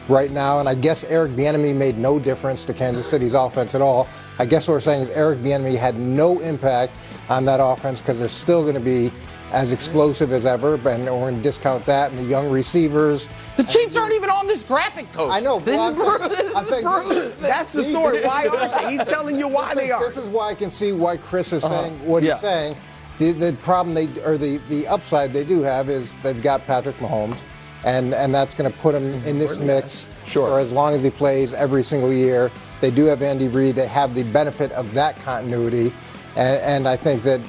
[0.10, 0.60] right now.
[0.60, 4.08] And I guess Eric Bieniemy made no difference to Kansas City's offense at all.
[4.40, 6.94] I guess what we're saying is Eric Bieniemy had no impact
[7.30, 9.12] on that offense because they're still going to be
[9.52, 13.30] as explosive as ever, and we're going to discount that and the young receivers.
[13.56, 15.32] The Chiefs aren't even on this graphic, Coach.
[15.32, 15.60] I know.
[15.60, 16.30] This is Bruce.
[16.30, 17.32] This I'm is saying Bruce.
[17.40, 18.26] That's the story.
[18.26, 18.92] Why aren't they?
[18.98, 20.02] He's telling you why they are.
[20.04, 21.84] This is why I can see why Chris is Uh-huh.
[21.84, 22.34] saying what Yeah.
[22.34, 22.76] he's saying.
[23.20, 26.98] The, the problem they or the, the upside they do have is they've got Patrick
[26.98, 27.38] Mahomes,
[27.86, 30.50] and and that's going to put him in this mix Sure.
[30.50, 32.52] for as long as he plays every single year.
[32.82, 33.76] They do have Andy Reid.
[33.76, 35.92] They have the benefit of that continuity,
[36.38, 37.42] and, and I think that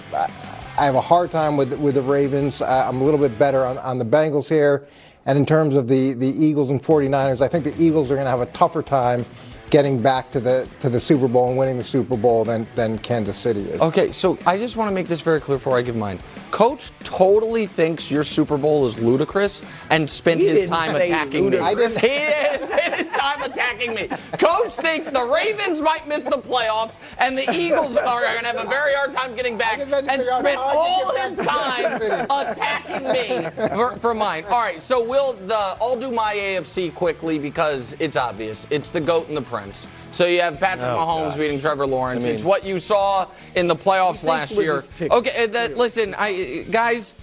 [0.79, 2.63] I, have a hard time with with the Ravens.
[2.63, 4.87] I'm a little bit better on, on the Bengals here.
[5.27, 8.25] And in terms of the, the Eagles and 49ers, I think the Eagles are going
[8.25, 9.27] to have a tougher time
[9.71, 12.99] getting back to the to the Super Bowl and winning the Super Bowl than, than
[12.99, 13.81] Kansas City is.
[13.81, 16.19] Okay, so I just want to make this very clear before I give mine.
[16.51, 21.07] Coach totally thinks your Super Bowl is ludicrous and spent He his didn't time say
[21.07, 21.59] attacking me.
[21.59, 24.09] I didn't- He is spent his time attacking me.
[24.39, 28.65] Coach thinks the Ravens might miss the playoffs and the Eagles are going to have
[28.65, 32.27] a very hard time getting back just and spent all his get back to Kansas
[32.29, 34.45] time attacking me for, for mine.
[34.49, 38.67] All right, so we'll the I'll do my AFC quickly because it's obvious.
[38.71, 39.58] It's the goat and the prince.
[40.11, 42.25] So you have Patrick Mahomes beating Trevor Lawrence.
[42.25, 44.85] I mean- it's what you saw in the playoffs last year.
[45.01, 47.15] Okay, uh, that, listen, I, guys,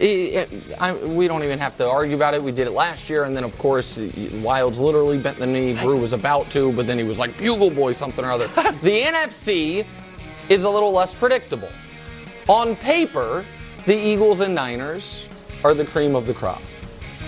[0.00, 0.46] I,
[0.80, 2.42] I, we don't even have to argue about it.
[2.42, 5.74] We did it last year, and then of course Wildes literally bent the knee.
[5.80, 8.46] Brew was about to, but then he was like bugle boy something or other.
[8.82, 9.86] the NFC
[10.48, 11.70] is a little less predictable.
[12.48, 13.44] On paper,
[13.86, 15.28] the Eagles and Niners
[15.62, 16.60] are the cream of the crop.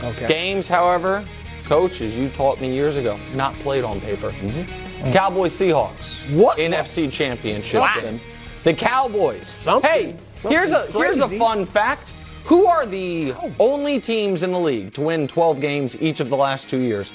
[0.03, 0.29] Okay.
[0.29, 1.25] Games, however,
[1.67, 4.31] coach, as you taught me years ago, not played on paper.
[4.31, 5.13] Mm-hmm.
[5.13, 6.33] Cowboys Seahawks.
[6.35, 6.59] What?
[6.59, 7.83] NFC Championship.
[7.83, 8.21] Something.
[8.65, 9.47] The Cowboys.
[9.47, 9.91] Something.
[9.91, 10.17] Hey,
[10.49, 12.15] here's a Something here's a fun fact.
[12.45, 16.37] Who are the only teams in the league to win 12 games each of the
[16.37, 17.13] last two years?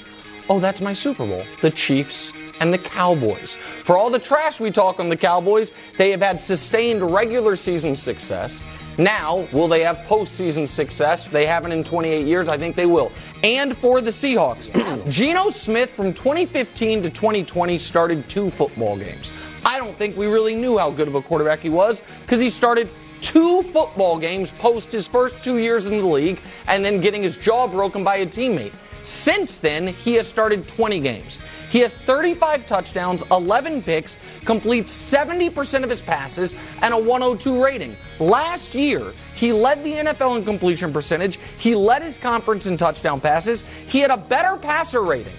[0.50, 1.44] Oh, that's my Super Bowl.
[1.62, 3.56] The Chiefs and the Cowboys.
[3.84, 7.96] For all the trash we talk on the Cowboys, they have had sustained regular season
[7.96, 8.62] success.
[8.98, 11.28] Now, will they have postseason success?
[11.28, 12.48] They haven't in 28 years.
[12.48, 13.10] I think they will.
[13.42, 14.70] And for the Seahawks,
[15.10, 19.32] Geno Smith from 2015 to 2020 started two football games.
[19.64, 22.48] I don't think we really knew how good of a quarterback he was because he
[22.48, 22.88] started
[23.20, 27.36] two football games post his first two years in the league and then getting his
[27.36, 28.74] jaw broken by a teammate.
[29.04, 31.38] Since then, he has started 20 games.
[31.70, 37.96] He has 35 touchdowns, 11 picks, completes 70% of his passes, and a 102 rating.
[38.20, 41.38] Last year, he led the NFL in completion percentage.
[41.58, 43.64] He led his conference in touchdown passes.
[43.88, 45.32] He had a better passer rating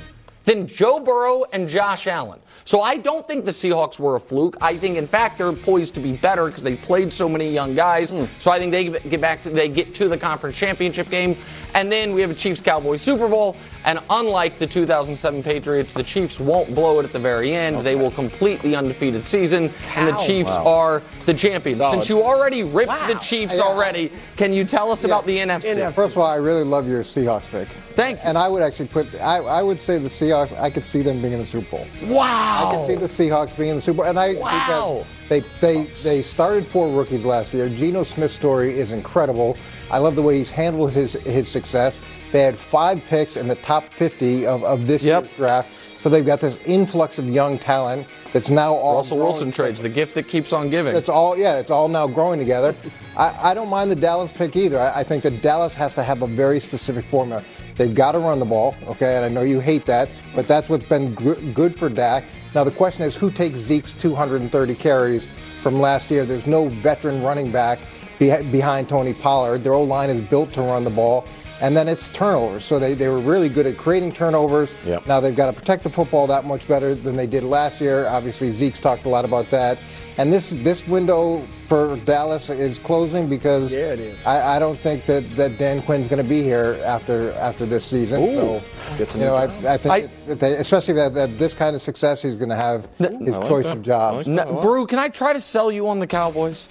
[0.44, 2.40] than Joe Burrow and Josh Allen.
[2.66, 4.56] So I don't think the Seahawks were a fluke.
[4.62, 7.76] I think, in fact, they're poised to be better because they played so many young
[7.76, 8.12] guys.
[8.12, 8.26] Hmm.
[8.40, 11.36] So I think they get back to they get to the conference championship game,
[11.74, 13.56] and then we have a Chiefs Cowboys Super Bowl.
[13.86, 17.86] And unlike the 2007 Patriots, the Chiefs won't blow it at the very end.
[17.86, 20.68] They will complete the undefeated season, and the Chiefs Wow.
[20.68, 21.80] are the champions.
[21.80, 21.92] Solid.
[21.92, 23.64] Since you already ripped the Chiefs Yeah.
[23.64, 25.92] already, can you tell us about the NFC?
[25.94, 27.68] First of all, I really love your Seahawks pick.
[27.96, 28.24] Thank you.
[28.26, 31.22] And I would actually put, I, I would say the Seahawks, I could see them
[31.22, 31.88] being in the Super Bowl.
[32.06, 32.70] Wow.
[32.72, 34.06] I could see the Seahawks being in the Super Bowl.
[34.06, 35.06] And I Wow.
[35.30, 37.70] because they, they, they started four rookies last year.
[37.70, 39.58] Geno Smith's story is incredible.
[39.92, 42.00] I love the way he's handled his, his success.
[42.32, 45.24] They had five picks in the top 50 of, of this Yep.
[45.26, 45.70] year's draft.
[46.02, 49.82] So they've got this influx of young talent that's now all Russell growing- Wilson trades
[49.82, 50.94] the gift that keeps on giving.
[50.98, 52.76] it's all yeah, it's all now growing together.
[53.16, 54.78] I, I don't mind the Dallas pick either.
[54.82, 57.42] I, I think that Dallas has to have a very specific formula.
[57.76, 60.70] They've got to run the ball, okay, and I know you hate that, but that's
[60.70, 62.26] what's been good, good for Dak.
[62.54, 65.28] Now the question is, who takes Zeke's 230 carries
[65.62, 66.26] from last year?
[66.26, 67.80] There's no veteran running back
[68.20, 69.64] be, behind Tony Pollard.
[69.64, 71.26] Their old line is built to run the ball.
[71.62, 72.66] And then it's turnovers.
[72.66, 74.70] So they, they were really good at creating turnovers.
[74.86, 75.08] Yep.
[75.08, 78.06] Now they've got to protect the football that much better than they did last year.
[78.08, 79.78] Obviously, Zeke's talked a lot about that.
[80.18, 84.26] And this this window for Dallas is closing because Yeah, it is.
[84.26, 87.86] I, I don't think that, that Dan Quinn's going to be here after after this
[87.86, 88.20] season.
[88.36, 88.62] so
[89.00, 89.46] you know, I.
[89.46, 92.36] I think I- if- if they, especially if they have this kind of success, he's
[92.36, 94.28] going to have his choice of jobs.
[94.28, 96.68] No, Brew, can I try to sell you on the Cowboys?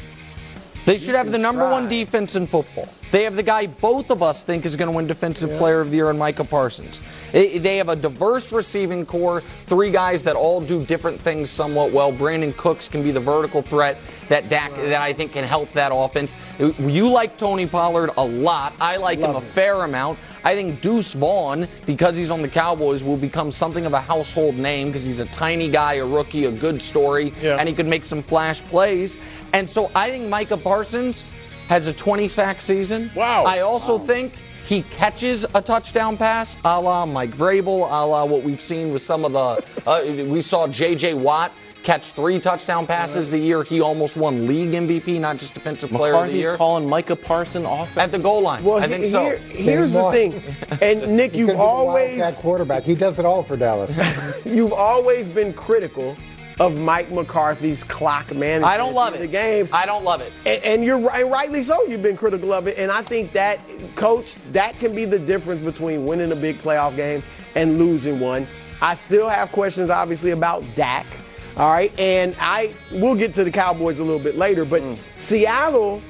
[0.85, 2.89] They should have the number one defense in football.
[3.13, 5.91] They have the guy both of us think is going to win Defensive Player of
[5.91, 7.01] the Year in Micah Parsons.
[7.31, 11.93] They they have a diverse receiving core, three guys that all do different things somewhat
[11.93, 12.11] well.
[12.13, 13.97] Brandin Cooks can be the vertical threat
[14.33, 16.35] that Dak that I think can help that offense.
[16.59, 18.73] You like Tony Pollard a lot.
[18.81, 20.19] I like him a fair amount.
[20.43, 24.55] I think Deuce Vaughn, because he's on the Cowboys, will become something of a household
[24.55, 28.07] name because he's a tiny guy, a rookie, a good story, and he could make
[28.07, 29.19] some flash plays.
[29.53, 31.27] And so I think Micah Parsons
[31.69, 33.11] has a 20 sack season.
[33.15, 33.45] Wow.
[33.45, 34.33] I also think
[34.65, 39.03] he catches a touchdown pass, a la Mike Vrabel, a la what we've seen with
[39.03, 39.63] some of the.
[39.87, 41.15] Uh, we saw J.J.
[41.15, 45.91] Watt catch three touchdown passes the year he almost won league MVP, not just defensive
[45.91, 46.57] player of the McCarthy's year.
[46.57, 47.97] calling Micah Parson off.
[47.99, 48.63] At the goal line.
[48.65, 49.23] Well, I think he- so.
[49.25, 50.43] here- here's the thing,
[50.81, 52.83] and Nick, you've gonna be the always Wildcat quarterback.
[52.85, 53.93] He does it all for Dallas.
[54.45, 56.17] you've always been critical
[56.61, 58.65] of Mike McCarthy's clock management.
[58.65, 59.23] I don't love in it.
[59.23, 59.71] The games.
[59.73, 60.33] I don't love it.
[60.47, 61.83] And, and you're right, rightly so.
[61.87, 63.59] You've been critical of it, and I think that,
[63.97, 67.23] coach, that can be the difference between winning a big playoff game
[67.57, 68.47] and losing one.
[68.83, 71.07] I still have questions, obviously, about Dak.
[71.57, 74.99] All right, and I we'll get to the Cowboys a little bit later, but mm.
[75.17, 76.03] Seattle,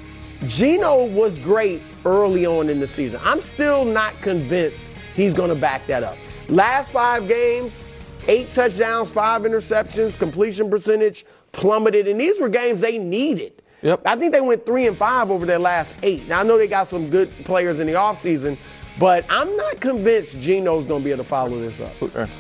[0.46, 3.20] Geno was great early on in the season.
[3.24, 6.16] I'm still not convinced he's going to back that up.
[6.48, 7.85] Last five games,
[8.28, 13.62] eight touchdowns, five interceptions, completion percentage plummeted, and these were games they needed.
[13.83, 14.02] Yep.
[14.07, 16.28] I think they went three and five over their last eight.
[16.28, 18.57] Now I know they got some good players in the offseason,
[19.00, 21.92] but I'm not convinced Geno's going to be able to follow this up.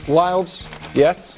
[0.06, 1.36] Wildes, yes,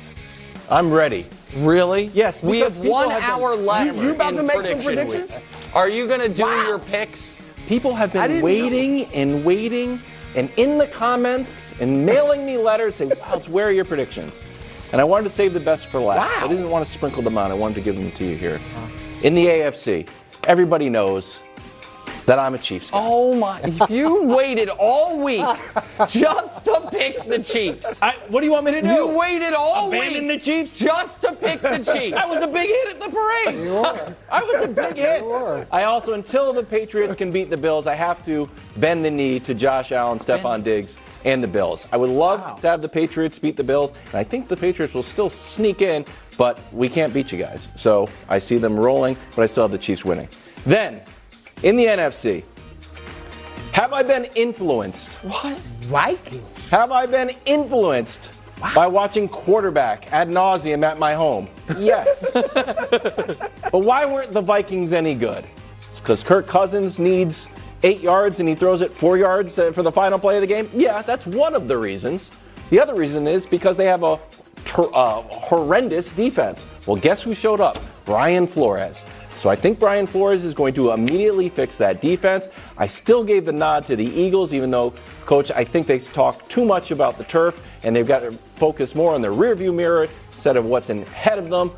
[0.70, 1.26] I'm ready.
[1.56, 2.10] Really?
[2.14, 3.96] Yes, We have one have been- hour left.
[3.96, 5.30] You- you about to make some predictions?
[5.30, 5.42] week.
[5.74, 6.66] Are you going to do Wow.
[6.66, 7.38] your picks?
[7.68, 10.00] People have been waiting and waiting
[10.36, 14.42] and in the comments and mailing me letters saying, wow, it's where are your predictions?
[14.92, 16.40] And I wanted to save the best for last.
[16.40, 16.44] Wow.
[16.46, 17.50] I didn't want to sprinkle them out.
[17.50, 18.60] I wanted to give them to you here.
[19.22, 20.06] In the AFC,
[20.46, 21.40] everybody knows
[22.26, 22.98] that I'm a Chiefs guy.
[23.00, 23.60] Oh my!
[23.88, 25.44] You waited all week
[26.08, 28.00] just to pick the Chiefs.
[28.02, 28.88] I, what do you want me to do?
[28.88, 30.78] You waited all Abandon week the Chiefs?
[30.78, 32.16] just to pick the Chiefs.
[32.16, 33.64] I was a big hit at the parade.
[33.64, 34.14] You were.
[34.32, 35.20] I was a big hit.
[35.20, 35.66] You were.
[35.70, 39.40] I also, until the Patriots can beat the Bills, I have to bend the knee
[39.40, 41.86] to Josh Allen, Stefon Diggs, and the Bills.
[41.92, 44.94] I would love to have the Patriots beat the Bills, and I think the Patriots
[44.94, 46.04] will still sneak in,
[46.36, 47.68] but we can't beat you guys.
[47.76, 50.28] So I see them rolling, but I still have the Chiefs winning.
[50.66, 51.02] Then,
[51.62, 52.44] in the NFC,
[53.72, 55.18] have I been influenced?
[55.24, 55.58] What?
[55.58, 56.70] Vikings.
[56.70, 58.32] Have I been influenced
[58.74, 61.48] by watching quarterback ad nauseum at my home?
[61.78, 62.24] Yes.
[62.32, 65.44] but why weren't the Vikings any good?
[65.90, 67.48] It's because Kirk Cousins needs
[67.82, 70.46] eight yards and he throws it four yards uh, for the final play of the
[70.46, 70.70] game?
[70.72, 72.30] Yeah, that's one of the reasons.
[72.70, 74.18] The other reason is because they have a
[74.64, 76.64] ter- uh, horrendous defense.
[76.86, 77.78] Well, guess who showed up?
[78.04, 79.04] Brian Flores.
[79.44, 82.48] So I think Brian Flores is going to immediately fix that defense.
[82.78, 84.94] I still gave the nod to the Eagles, even though,
[85.26, 88.94] coach, I think they talk too much about the turf and they've got to focus
[88.94, 91.72] more on the rearview mirror instead of what's ahead of them.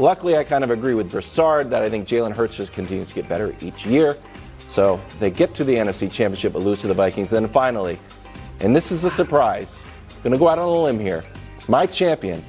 [0.00, 3.14] Luckily, I kind of agree with Broussard that I think Jalen Hurts just continues to
[3.14, 4.16] get better each year.
[4.58, 7.30] So they get to the NFC Championship but lose to the Vikings.
[7.30, 8.00] Then finally,
[8.58, 9.84] and this is a surprise,
[10.24, 11.22] to go out on a limb here.
[11.68, 12.42] My champion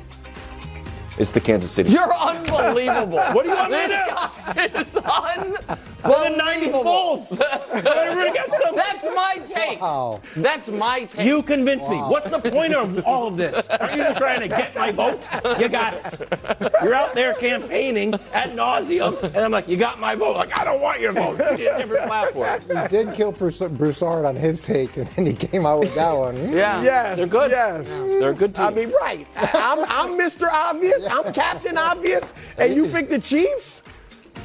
[1.18, 1.92] it's the Kansas City.
[1.92, 3.18] You're unbelievable.
[3.34, 4.80] what do you want me to do?
[4.80, 5.78] It's unbelievable.
[6.04, 7.30] Well, the 90s Bulls.
[7.30, 9.82] That's my take.
[9.82, 10.22] Wow.
[10.36, 11.26] That's my take.
[11.26, 12.08] You convinced wow.
[12.08, 12.12] me.
[12.12, 13.68] What's the point of all of this?
[13.70, 15.28] Are you just trying to get my vote?
[15.60, 16.74] You got it.
[16.84, 20.36] You're out there campaigning ad nauseum, and I'm like, you got my vote.
[20.36, 21.40] Like, I don't want your vote.
[21.52, 22.60] You did a different platform.
[22.62, 26.36] He did kill Broussard on his take, and then he came out with that one.
[26.52, 26.82] Yeah.
[26.84, 27.18] Yes.
[27.18, 27.52] They're good.
[27.52, 27.88] Yes.
[27.88, 28.66] They're a good team.
[28.66, 29.28] I mean, right.
[29.36, 30.50] I'm, I'm Mr.
[30.52, 31.03] Obvious.
[31.10, 33.82] I'm Captain Obvious, and you pick the Chiefs?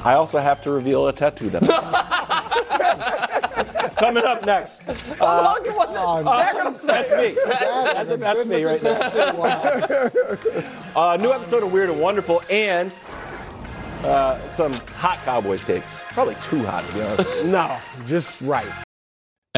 [0.04, 1.62] I also have to reveal a tattoo that
[3.96, 4.88] Coming up next.
[4.88, 7.36] Uh, oh, uh, that's me.
[7.44, 10.12] That's, that's me right there.
[10.96, 12.94] uh, new episode of Weird and Wonderful and
[14.04, 16.00] uh, some hot Cowboys takes.
[16.10, 17.44] Probably too hot, to be honest.
[17.46, 18.72] no, just right.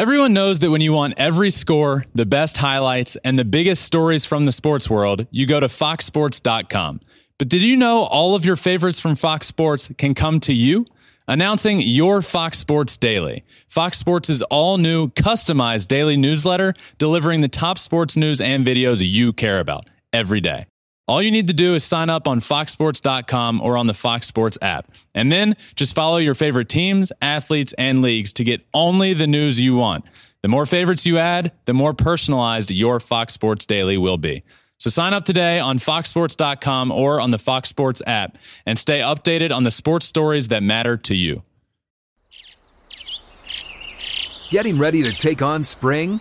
[0.01, 4.25] Everyone knows that when you want every score, the best highlights, and the biggest stories
[4.25, 7.01] from the sports world, you go to foxsports.com.
[7.37, 10.87] But did you know all of your favorites from Fox Sports can come to you?
[11.29, 13.45] Announcing your Fox Sports Daily.
[13.69, 19.35] Fox Sports' all new customized daily newsletter delivering the top sports news and videos you
[19.35, 19.85] care about
[20.15, 20.65] every day.
[21.11, 24.57] All you need to do is sign up on foxsports.com or on the Fox Sports
[24.63, 24.93] app.
[25.13, 29.61] And then just follow your favorite teams, athletes, and leagues to get only the news
[29.61, 30.05] you want.
[30.43, 34.45] The more favorites you add, the more personalized your Fox Sports Daily will be.
[34.79, 39.51] So sign up today on foxsports.com or on the Fox Sports app and stay updated
[39.51, 41.43] on the sports stories that matter to you.
[44.51, 46.21] Getting ready to take on spring?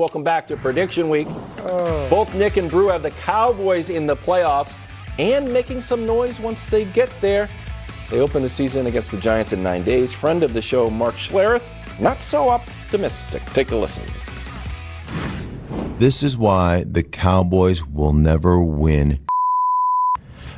[0.00, 1.26] Welcome back to Prediction Week.
[1.28, 2.08] Oh.
[2.08, 4.72] Both Nick and Brew have the Cowboys in the playoffs
[5.18, 7.50] and making some noise once they get there.
[8.08, 10.10] They open the season against the Giants in nine days.
[10.10, 11.62] Friend of the show, Mark Schlereth,
[12.00, 13.44] not so optimistic.
[13.52, 14.02] Take a listen.
[15.98, 19.20] This is why the Cowboys will never win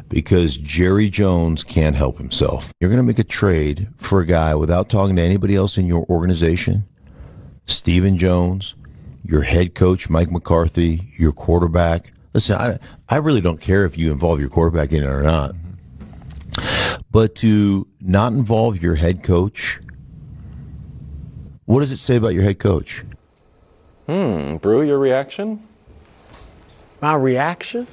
[0.08, 2.72] because Jerry Jones can't help himself.
[2.78, 5.88] You're going to make a trade for a guy without talking to anybody else in
[5.88, 6.84] your organization.
[7.66, 8.74] Stephen Jones,
[9.24, 12.12] your head coach, Mike McCarthy, your quarterback.
[12.34, 15.54] Listen, I, I really don't care if you involve your quarterback in it or not.
[17.10, 19.80] But to not involve your head coach,
[21.66, 23.04] what does it say about your head coach?
[24.06, 25.62] Hmm, Brew, your reaction?
[27.00, 27.86] My reaction?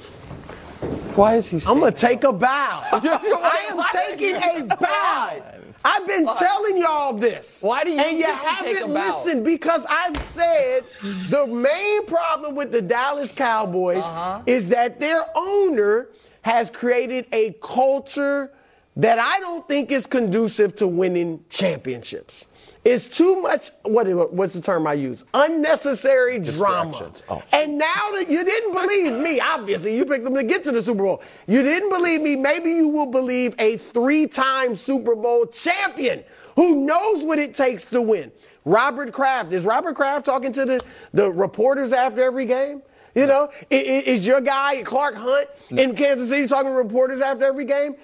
[1.14, 1.60] Why is he?
[1.68, 2.82] I'm gonna take a bow.
[2.92, 5.42] I am taking a bow.
[5.84, 6.38] I've been Why?
[6.38, 7.62] telling y'all this.
[7.62, 7.98] Why do you?
[7.98, 10.84] And you haven't listened because I've said
[11.30, 14.42] the main problem with the Dallas Cowboys uh-huh.
[14.46, 16.08] is that their owner
[16.42, 18.52] has created a culture
[18.96, 22.46] that I don't think is conducive to winning championships.
[22.84, 23.72] It's too much.
[23.82, 25.24] What what's the term I use?
[25.34, 27.12] Unnecessary drama.
[27.28, 27.42] Oh.
[27.52, 30.82] And now that you didn't believe me, obviously you picked them to get to the
[30.82, 31.22] Super Bowl.
[31.46, 32.36] You didn't believe me.
[32.36, 36.24] Maybe you will believe a three-time Super Bowl champion
[36.56, 38.32] who knows what it takes to win.
[38.64, 39.52] Robert Kraft.
[39.52, 42.82] Is Robert Kraft talking to the, the reporters after every game?
[43.14, 47.64] You know, is, your guy Clark Hunt in Kansas City talking to reporters after every
[47.64, 47.96] game?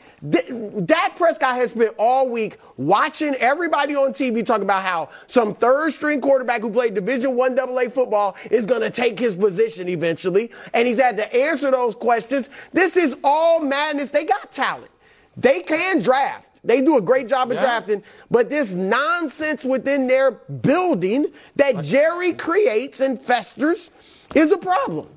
[0.84, 5.92] Dak Prescott has spent all week watching everybody on TV talk about how some third
[5.92, 10.50] string quarterback who played Division One AA football is going to take his position eventually,
[10.74, 12.48] and he's had to answer those questions.
[12.72, 14.10] This is all madness.
[14.10, 14.90] They got talent.
[15.36, 16.50] They can draft.
[16.64, 17.62] They do a great job of yeah.
[17.62, 23.90] drafting, but this nonsense within their building that Jerry creates and festers
[24.35, 25.09] is a problem.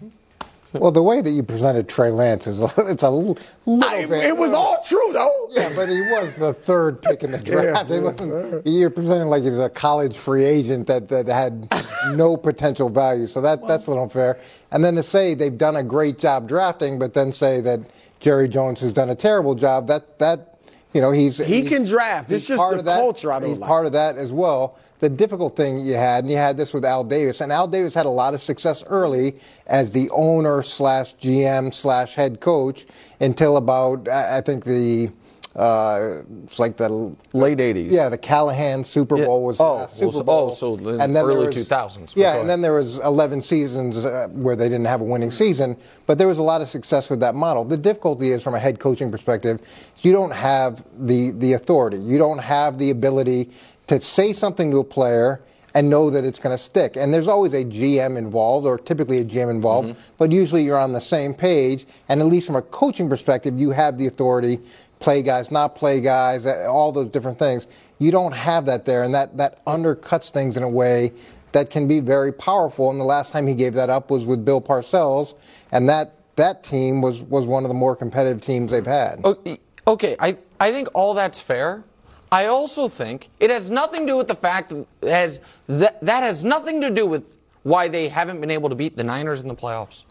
[0.71, 3.37] Well, the way that you presented Trey Lance is it's a little
[3.83, 4.23] I, bit.
[4.23, 5.47] It was uh, all true, though.
[5.49, 7.89] Yeah, but he was the third pick in the draft.
[7.89, 11.67] yeah, wasn't, you're presenting like he's a college free agent that, that had
[12.15, 13.25] no potential value.
[13.25, 14.39] So that that's a little unfair.
[14.69, 17.79] And then to say they've done a great job drafting, but then say that
[18.19, 20.59] Jerry Jones has done a terrible job, that that
[20.93, 22.31] You know, he's he he's, can draft.
[22.31, 22.99] It's just part the of that.
[22.99, 23.67] culture I don't he's like.
[23.67, 24.77] part of that as well.
[24.99, 27.93] The difficult thing you had, and you had this with Al Davis, and Al Davis
[27.93, 32.85] had a lot of success early as the owner slash GM slash head coach
[33.21, 35.09] until about I think the
[35.55, 36.89] uh, it's like the
[37.33, 37.91] Late 80s.
[37.91, 39.25] Yeah, the Callahan Super Yeah.
[39.25, 40.49] Bowl was the Oh, well, Super so- Bowl.
[40.51, 42.13] oh, so and then early was- 2000s.
[42.15, 45.75] Yeah, and then there was 11 seasons uh, where they didn't have a winning season,
[46.05, 47.65] but there was a lot of success with that model.
[47.65, 49.59] The difficulty is from a head coaching perspective,
[50.01, 51.97] you don't have the the authority.
[51.97, 53.49] You don't have the ability
[53.89, 55.41] to say something to a player
[55.73, 56.95] and know that it's going to stick.
[56.95, 60.93] And there's always a GM involved, or typically a GM involved, but usually you're on
[60.93, 61.85] the same page.
[62.07, 64.59] And at least from a coaching perspective, you have the authority.
[64.99, 67.67] Play guys, not play guys, uh, all those different things.
[67.99, 71.13] You don't have that there, and that, that undercuts things in a way
[71.53, 72.91] that can be very powerful.
[72.91, 75.35] And the last time he gave that up was with Bill Parcells,
[75.71, 79.23] and that that team was was one of the more competitive teams they've had.
[79.23, 81.83] Okay, okay, I, I think all that's fair.
[82.31, 86.23] I also think it has nothing to do with the fact that has that, that
[86.23, 89.47] has nothing to do with why they haven't been able to beat the Niners in
[89.47, 90.03] the playoffs.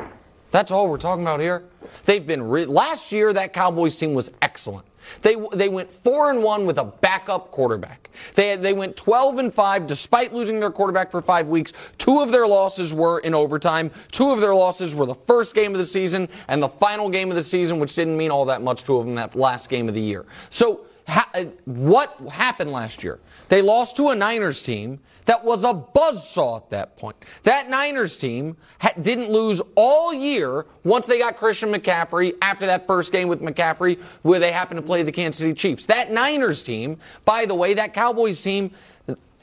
[0.51, 1.65] That's all we're talking about here.
[2.07, 4.87] They've been re- last year that Cowboys team was excellent.
[5.23, 8.11] They they went four and one with a backup quarterback.
[8.35, 11.73] They they went twelve and five despite losing their quarterback for five weeks.
[11.99, 13.91] Two of their losses were in overtime.
[14.11, 17.31] Two of their losses were the first game of the season and the final game
[17.31, 19.95] of the season, which didn't mean all that much to them that last game of
[19.95, 20.27] the year.
[20.51, 23.21] So uh, what happened last year?
[23.49, 27.17] They lost to a Niners team that was a buzzsaw at that point.
[27.43, 32.87] That Niners team ha- didn't lose all year once they got Christian McCaffrey after that
[32.87, 35.87] first game with McCaffrey where they happened to play the Kansas City Chiefs.
[35.87, 38.71] That Niners team, by the way, that Cowboys team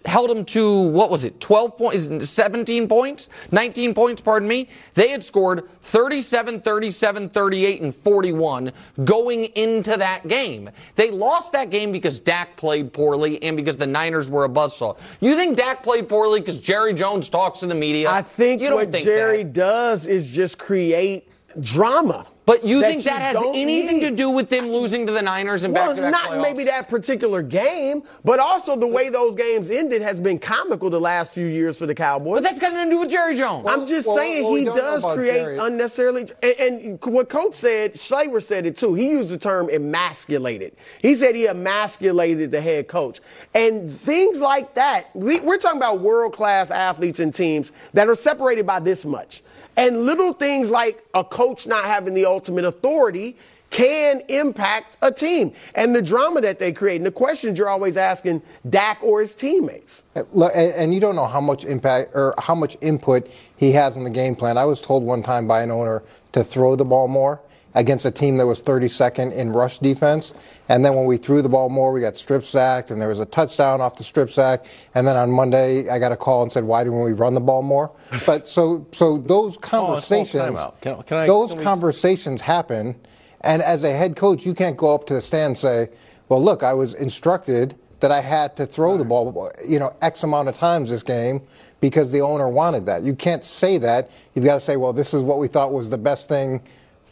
[0.06, 3.30] held them to what was it 12 points 17 points?
[3.52, 4.70] 19 points pardon me.
[4.94, 8.72] They had scored 37 37 38 and 41
[9.04, 10.70] going into that game.
[10.96, 14.96] They lost that game because Dak played poorly and because the Niners were a buzzsaw
[15.20, 18.10] you think Dak played poorly because Jerry Jones talks to the media?
[18.10, 19.54] I think you don't what think Jerry that.
[19.54, 21.28] does is just create
[21.60, 22.28] drama.
[22.46, 24.10] But you think that has anything need.
[24.10, 26.42] to do with them losing to the Niners and Well, back-to-back Well, not playoffs?
[26.44, 31.00] maybe that particular game, but also the way those games ended has been comical the
[31.00, 32.36] last few years for the Cowboys.
[32.38, 34.66] but that's got nothing to do with Jerry Jones I'm just well, saying well, he
[34.66, 35.58] does create Jerry.
[35.58, 36.30] unnecessarily.
[36.44, 38.94] And, and what Coach said, Schlereth said it too.
[38.94, 40.76] He used the term emasculated.
[41.02, 43.22] He said he emasculated the head coach.
[43.56, 48.68] And things like that, we're talking about world class athletes and teams that are separated
[48.68, 49.42] by this much.
[49.78, 53.38] And little things like a coach not having the ultimate authority
[53.70, 56.98] can impact a team and the drama that they create.
[56.98, 60.04] And the questions you're always asking Dak or his teammates.
[60.16, 64.04] And and you don't know how much impact or how much input he has in
[64.04, 64.58] the game plan.
[64.58, 67.42] I was told one time by an owner to throw the ball more
[67.76, 70.34] against a team that was 32nd in rush defense.
[70.70, 73.20] And then when we threw the ball more, we got strip sacked, and there was
[73.20, 74.66] a touchdown off the strip sack.
[74.96, 77.42] And then on Monday, I got a call and said, "Why didn't we run the
[77.42, 77.92] ball more?"
[78.26, 80.82] But so so those conversations, timeout.
[80.82, 82.96] Can- can I- those can we- conversations happen.
[83.42, 85.90] And as a head coach, you can't go up to the stand and say,
[86.30, 90.24] "Well, look, I was instructed that I had to throw the ball, you know, X
[90.24, 91.42] amount of times this game
[91.82, 94.10] because the owner wanted that." You can't say that.
[94.34, 96.62] You've got to say, "Well, this is what we thought was the best thing."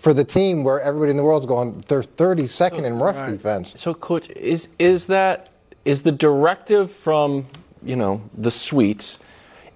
[0.03, 3.73] For the team, where everybody in the world's going, they're 32nd in rush defense.
[3.77, 5.47] So, coach, is is that
[5.85, 7.45] is the directive from
[7.81, 9.17] you know the suites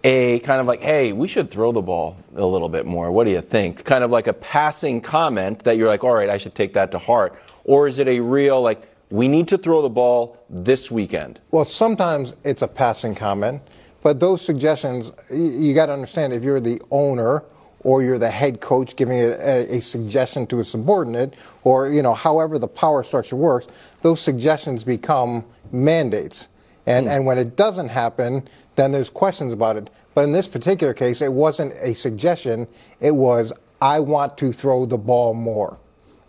[0.03, 3.09] a kind of like, hey, we should throw the ball a little bit more.
[3.09, 3.85] What do you think?
[3.85, 6.91] Kind of like a passing comment that you're like, all right, I should take that
[6.91, 10.91] to heart, or is it a real like, we need to throw the ball this
[10.91, 11.39] weekend?
[11.51, 13.61] Well, sometimes it's a passing comment,
[14.03, 17.43] but those suggestions, y- you got to understand if you're the owner
[17.81, 22.13] or you're the head coach giving a, a, suggestion to a subordinate, or you know,
[22.13, 23.67] however the power structure works,
[24.01, 26.47] those suggestions become mandates.
[26.85, 27.11] And hmm.
[27.11, 29.89] and when it doesn't happen, then there's questions about it.
[30.13, 32.67] But in this particular case, it wasn't a suggestion.
[32.99, 35.77] It was, I want to throw the ball more.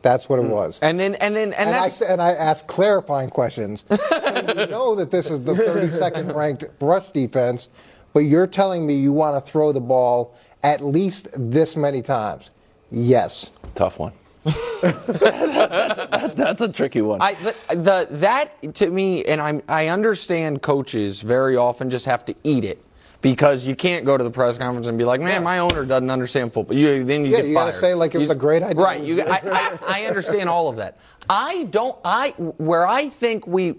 [0.02, 0.52] That's what it hmm.
[0.52, 0.78] was.
[0.80, 3.84] and then and then and, And I, and I asked clarifying questions.
[3.90, 7.68] you know that this is the 32nd ranked rush defense,
[8.12, 12.50] but you're telling me you want to throw the ball at least this many times.
[12.90, 13.50] Yes.
[13.74, 14.12] Tough one.
[14.82, 17.20] that's, that's a tricky one.
[17.20, 22.24] I the, the that to me, and I I understand coaches very often just have
[22.26, 22.82] to eat it
[23.20, 26.10] because you can't go to the press conference and be like, man, my owner doesn't
[26.10, 26.76] understand football.
[26.76, 27.66] You then you Yeah, get you fired.
[27.72, 28.82] gotta say like it was You- a great idea.
[28.82, 29.02] Right.
[29.02, 30.98] You, I, I, I understand all of that.
[31.28, 31.98] I don't.
[32.04, 33.74] I where I think we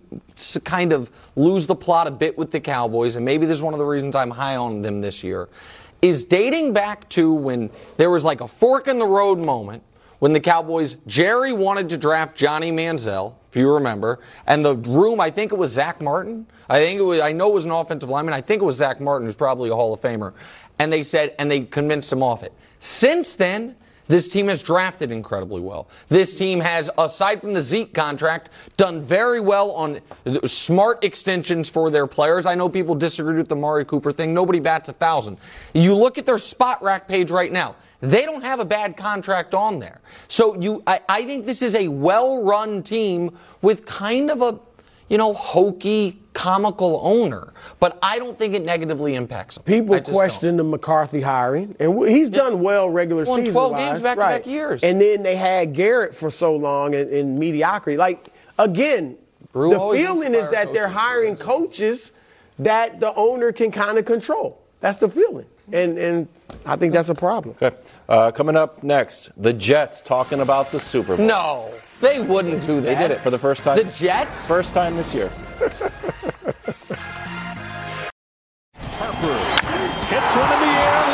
[0.66, 3.74] kind of lose the plot a bit with the Cowboys, and maybe this is one
[3.74, 5.50] of the reasons I'm high on them this year,
[6.02, 9.84] is dating back to when there was like a fork in the road moment
[10.20, 14.20] when the Cowboys, Jerry wanted to draft Johnny Manziel, if you remember.
[14.46, 16.46] And the room, I think it was Zach Martin.
[16.68, 18.34] I think it was, I know it was an offensive lineman.
[18.34, 20.34] I think it was Zach Martin, who's probably a Hall of Famer.
[20.78, 22.54] And they said, and they convinced him off it.
[22.80, 23.76] Since then,
[24.10, 25.88] this team has drafted incredibly well.
[26.10, 30.02] This team has, aside from the Zeke contract, done very well on
[30.46, 32.48] smart extensions for their players.
[32.48, 34.34] I know people disagree with the Amari Cooper thing.
[34.34, 35.38] Nobody bats a thousand.
[35.74, 37.76] You look at their Spotrac page right now.
[38.02, 40.02] They don't have a bad contract on there.
[40.28, 44.60] So you, I, I think this is a well-run team with kind of a,
[45.10, 47.52] you know, hokey, comical owner.
[47.80, 49.64] But I don't think it negatively impacts them.
[49.64, 53.54] People question the McCarthy hiring, and w- he's done well regular Won season.
[53.54, 54.84] 12 games back-to-back years.
[54.84, 57.98] And then they had Garrett for so long in, in mediocrity.
[57.98, 59.18] Like again,
[59.52, 62.12] Brew the feeling is that they're hiring coaches
[62.60, 64.62] that the owner can kind of control.
[64.82, 66.28] That's the feeling, and and
[66.66, 67.56] I think that's a problem.
[67.62, 67.76] Okay.
[68.08, 71.26] Uh, coming up next, the Jets talking about the Super Bowl.
[71.26, 72.82] No, they wouldn't do that.
[72.82, 73.78] They did it for the first time.
[73.78, 74.48] The Jets?
[74.48, 75.30] First time this year.
[80.10, 81.09] Hits one in the air,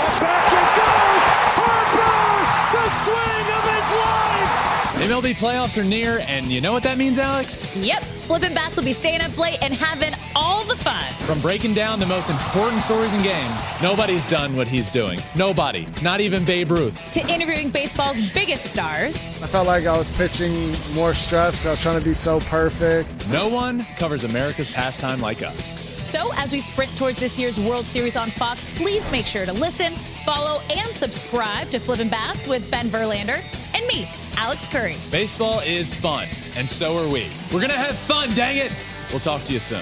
[5.15, 7.73] MLB playoffs are near, and you know what that means, Alex?
[7.73, 11.09] Yep, Flippin' Bats will be staying up late and having all the fun.
[11.25, 15.17] From breaking down the most important stories in games, nobody's done what he's doing.
[15.33, 16.99] Nobody, not even Babe Ruth.
[17.13, 19.41] To interviewing baseball's biggest stars.
[19.41, 21.65] I felt like I was pitching more stress.
[21.65, 23.29] I was trying to be so perfect.
[23.29, 25.94] No one covers America's pastime like us.
[26.05, 29.51] So, as we sprint towards this year's World Series on Fox, please make sure to
[29.51, 29.93] listen,
[30.23, 33.41] follow, and subscribe to Flippin' Bats with Ben Verlander
[33.73, 34.97] and me, Alex Curry.
[35.09, 37.27] Baseball is fun, and so are we.
[37.51, 38.71] We're gonna have fun, dang it!
[39.09, 39.81] We'll talk to you soon.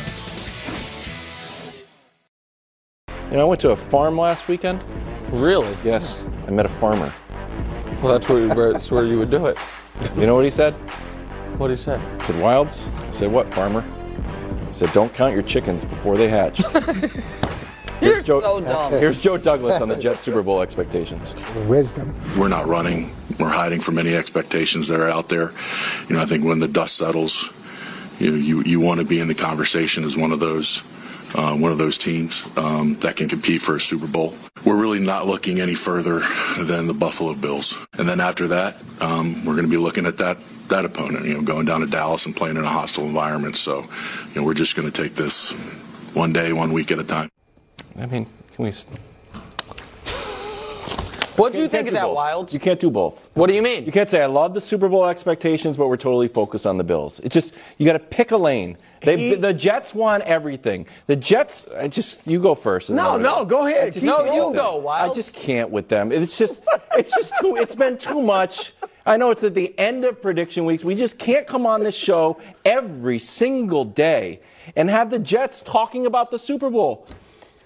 [3.30, 4.82] You know, I went to a farm last weekend.
[5.30, 5.76] Really?
[5.84, 6.24] Yes.
[6.48, 7.12] I met a farmer.
[8.02, 9.58] Well, that's where, where, that's where you would do it.
[10.16, 10.74] You know what he said?
[11.60, 12.00] What he said?
[12.00, 12.88] I said, Wildes?
[13.10, 13.84] I said, what, farmer?
[14.74, 16.60] He said, don't count your chickens before they hatch.
[18.02, 18.92] You're Joe, so dumb.
[18.92, 21.36] Here's Joe Douglas on the Jets Super Bowl expectations.
[21.68, 22.16] Wisdom.
[22.40, 23.14] We're not running.
[23.40, 25.52] We're hiding from any expectations that are out there.
[26.10, 27.54] You know, I think when the dust settles,
[28.20, 30.82] you know, you, you want to be in the conversation as one of those
[31.36, 34.36] uh, one of those teams um, that can compete for a Super Bowl.
[34.66, 36.22] We're really not looking any further
[36.64, 40.18] than the Buffalo Bills, and then after that, um, we're going to be looking at
[40.18, 40.38] that
[40.70, 41.26] that opponent.
[41.26, 43.56] You know, going down to Dallas and playing in a hostile environment.
[43.56, 45.52] So, you know, we're just going to take this
[46.14, 47.30] one day, one week at a time.
[47.98, 48.72] I mean, can we?
[51.36, 52.18] What do you can't think of that, both.
[52.18, 52.54] Wildes?
[52.54, 53.30] You can't do both.
[53.34, 53.86] What do you mean?
[53.86, 56.84] You can't say I love the Super Bowl expectations, but we're totally focused on the
[56.84, 57.20] Bills.
[57.24, 58.78] It's just you got to pick a lane.
[59.02, 60.86] They, He- the Jets want everything.
[61.08, 62.90] The Jets, I just you go first.
[62.90, 63.88] No, no, go ahead.
[63.88, 64.46] I just Keep can't going.
[64.48, 64.64] with them.
[64.66, 65.12] go, Wild.
[65.12, 66.12] I just can't with them.
[66.12, 66.62] It's just,
[66.98, 67.56] it's just too.
[67.58, 68.74] It's been too much.
[69.06, 70.84] I know it's at the end of prediction weeks.
[70.84, 74.40] We just can't come on this show every single day
[74.78, 77.06] and have the Jets talking about the Super Bowl.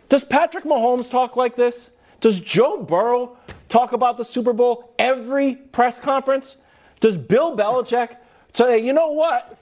[0.09, 1.91] Does Patrick Mahomes talk like this?
[2.21, 3.37] Does Joe Burrow
[3.69, 6.57] talk about the Super Bowl every press conference?
[6.99, 8.17] Does Bill Belichick
[8.53, 9.57] say, you know what?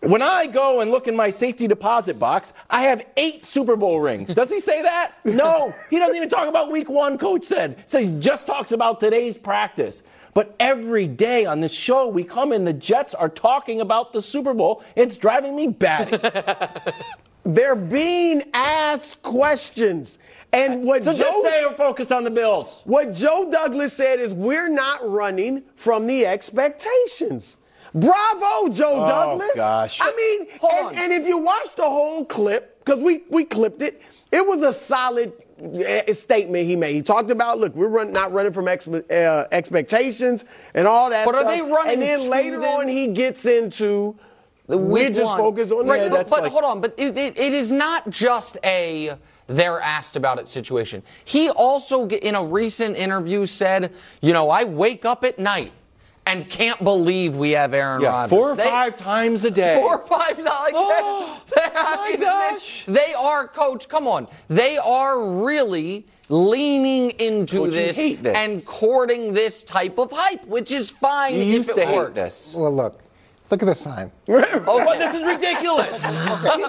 [0.00, 4.00] When I go and look in my safety deposit box, I have eight Super Bowl
[4.00, 4.32] rings.
[4.32, 5.12] Does he say that?
[5.24, 5.74] No.
[5.90, 7.82] He doesn't even talk about week one, coach said.
[7.86, 10.02] So he just talks about today's practice.
[10.32, 14.22] But every day on this show, we come in, the Jets are talking about the
[14.22, 14.82] Super Bowl.
[14.96, 16.16] It's driving me batty.
[17.44, 20.18] They're being asked questions.
[20.52, 22.82] And what so Joe, just say we're focused on the Bills.
[22.84, 27.56] what Joe Douglas said is we're not running from the expectations.
[27.94, 29.50] Bravo, Joe Oh, Douglas.
[29.54, 30.00] gosh.
[30.00, 34.00] I mean, and, and if you watch the whole clip, because we, we clipped it,
[34.32, 36.94] it was a solid eh, statement he made.
[36.94, 40.44] He talked about, look, we're run, not running from ex, uh, expectations
[40.74, 42.70] and all that But are they running And then later them?
[42.80, 44.16] on, he gets into
[44.68, 45.38] The we're just one.
[45.38, 48.08] focused on right, the but, but like- hold on, but it, it, it is not
[48.10, 49.16] just a
[49.50, 51.02] they're asked about it situation.
[51.24, 53.92] He also in a recent interview said,
[54.22, 55.72] you know, I wake up at night
[56.26, 58.30] and can't believe we have Aaron Yeah, Rodgers.
[58.30, 59.80] four or They- five times a day.
[59.80, 60.72] Four or five dollars.
[60.74, 61.40] Oh,
[61.74, 62.84] my gosh.
[62.86, 63.88] They are, coach.
[63.88, 64.28] Come on.
[64.48, 68.36] They are really leaning into Coach, this, hate this.
[68.36, 71.96] and courting this type of hype, which is fine You if used it to hate
[71.96, 72.14] works.
[72.14, 72.54] this.
[72.56, 73.00] Well, look,
[73.50, 74.10] look at this sign.
[74.66, 75.94] Oh, but this is ridiculous.
[75.94, 76.02] He's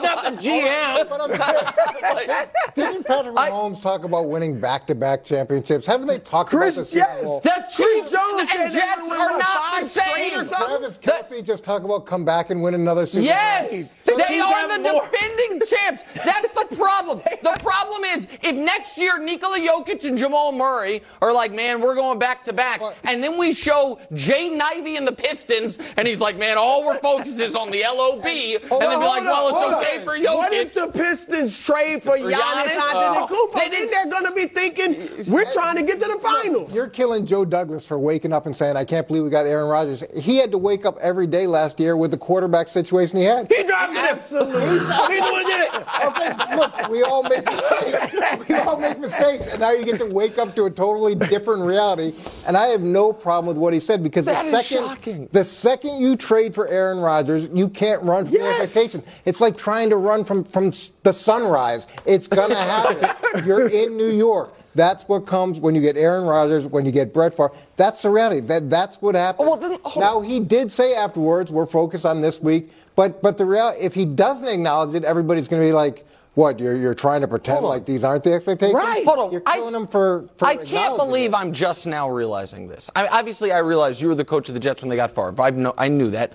[0.01, 1.07] not the GM.
[1.09, 5.85] But I'm Didn't Patrick Mahomes talk about winning back-to-back championships?
[5.85, 7.23] Haven't they talked Chris, about Super yes.
[7.43, 10.43] The Chiefs Jones and Jets are not the or same.
[10.43, 10.67] something?
[10.67, 13.25] Travis Kelce just talk about come back and win another Super Bowl.
[13.25, 15.01] Yes, So they are the more.
[15.11, 16.03] defending champs.
[16.15, 17.21] That's the problem.
[17.43, 21.95] The problem is if next year Nikola Jokic and Jamal Murray are like, man, we're
[21.95, 26.19] going back to back, and then we show Jaden Ivey and the Pistons, and he's
[26.21, 29.49] like, man, all all we're focused is on the LOB, and then be like, well,
[29.49, 30.35] it's okay for Jokic.
[30.35, 32.77] What if the Pistons trade for Giannis, Giannis?
[32.77, 33.27] Antetokounmpo?
[33.31, 33.49] Oh.
[33.53, 36.73] They Then didn't- they're going to be thinking we're trying to get to the finals.
[36.73, 39.67] You're killing Joe Douglas for waking up and saying, I can't believe we got Aaron
[39.67, 40.03] Rodgers.
[40.17, 43.51] He had to wake up every day last year with the quarterback situation he had.
[43.51, 44.05] He drafted him.
[44.05, 44.69] Absolutely.
[44.69, 45.73] He's the one did it.
[46.05, 48.47] Okay, look, we all make mistakes.
[48.49, 51.63] We all make mistakes, and now you get to wake up to a totally different
[51.63, 52.13] reality.
[52.47, 55.29] And I have no problem with what he said because That the is second shocking.
[55.31, 58.61] the second you trade for Aaron Rodgers, you can't run from Yes.
[58.61, 59.03] expectations.
[59.25, 60.71] It's like trying to run from from
[61.03, 61.87] the sunrise.
[62.05, 63.45] It's gonna happen.
[63.45, 64.53] You're in New York.
[64.73, 67.51] That's what comes when you get Aaron Rodgers, when you get Brett Favre.
[67.75, 68.39] That's the reality.
[68.39, 69.45] That that's what happens.
[69.45, 72.71] Oh, well, then, now he did say afterwards, we're focused on this week.
[72.95, 76.05] But but the real if he doesn't acknowledge it, everybody's going to be like,
[76.35, 76.59] "What?
[76.59, 78.75] You're you're trying to pretend like these aren't the expectations?
[78.75, 79.05] Right.
[79.05, 79.31] Hold on.
[79.31, 80.27] You're I- killing them for.
[80.37, 81.35] for I can't believe it.
[81.35, 82.89] I'm just now realizing this.
[82.95, 85.33] I, obviously, I realized you were the coach of the Jets when they got Favre.
[85.41, 86.33] I, know, I knew that.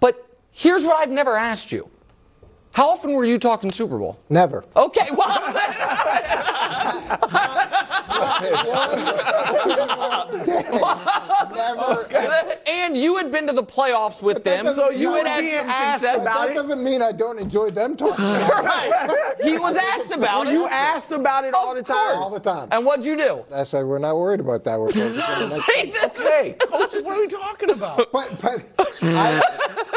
[0.00, 1.88] But here's what I've never asked you.
[2.76, 4.18] How often were you talking Super Bowl?
[4.28, 4.62] Never.
[4.76, 5.30] Okay, well,
[12.66, 15.68] and you had been to the playoffs with them, so you had had be some
[15.68, 16.24] asked success.
[16.24, 18.24] That doesn't mean I don't enjoy them talking.
[18.66, 19.34] Right.
[19.42, 20.54] He was asked about Were it.
[20.54, 22.18] you asked about it all the time?
[22.18, 22.68] All the time.
[22.72, 23.44] And what'd you do?
[23.52, 24.78] I said we're not worried about that.
[24.78, 26.60] We're focused on the next See, that's it.
[26.60, 28.10] Coach, what are we talking about?
[28.12, 28.62] But, but
[29.02, 29.40] I,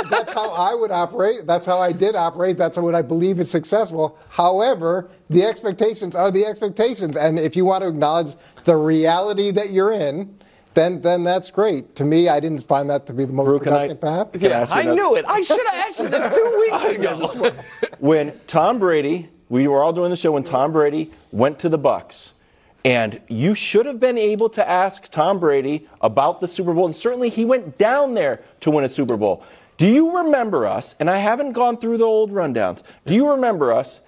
[0.09, 1.47] that's how I would operate.
[1.47, 2.57] That's how I did operate.
[2.57, 4.17] That's what I believe is successful.
[4.29, 9.69] However, the expectations are the expectations, and if you want to acknowledge the reality that
[9.71, 10.37] you're in,
[10.75, 11.95] then then that's great.
[11.95, 14.31] To me, I didn't find that to be the most Brew, can I- productive path.
[14.39, 15.25] can I I knew it.
[15.27, 17.55] I should have asked you this two weeks ago.
[17.99, 21.79] when Tom Brady, we were all doing the show when Tom Brady went to the
[21.79, 22.31] Bucs,
[22.85, 26.95] and you should have been able to ask Tom Brady about the Super Bowl, and
[26.95, 29.43] certainly he went down there to win a Super Bowl.
[29.79, 30.93] Do you remember us?
[30.99, 32.83] And I haven't gone through the old rundowns.
[33.05, 34.01] Do you remember us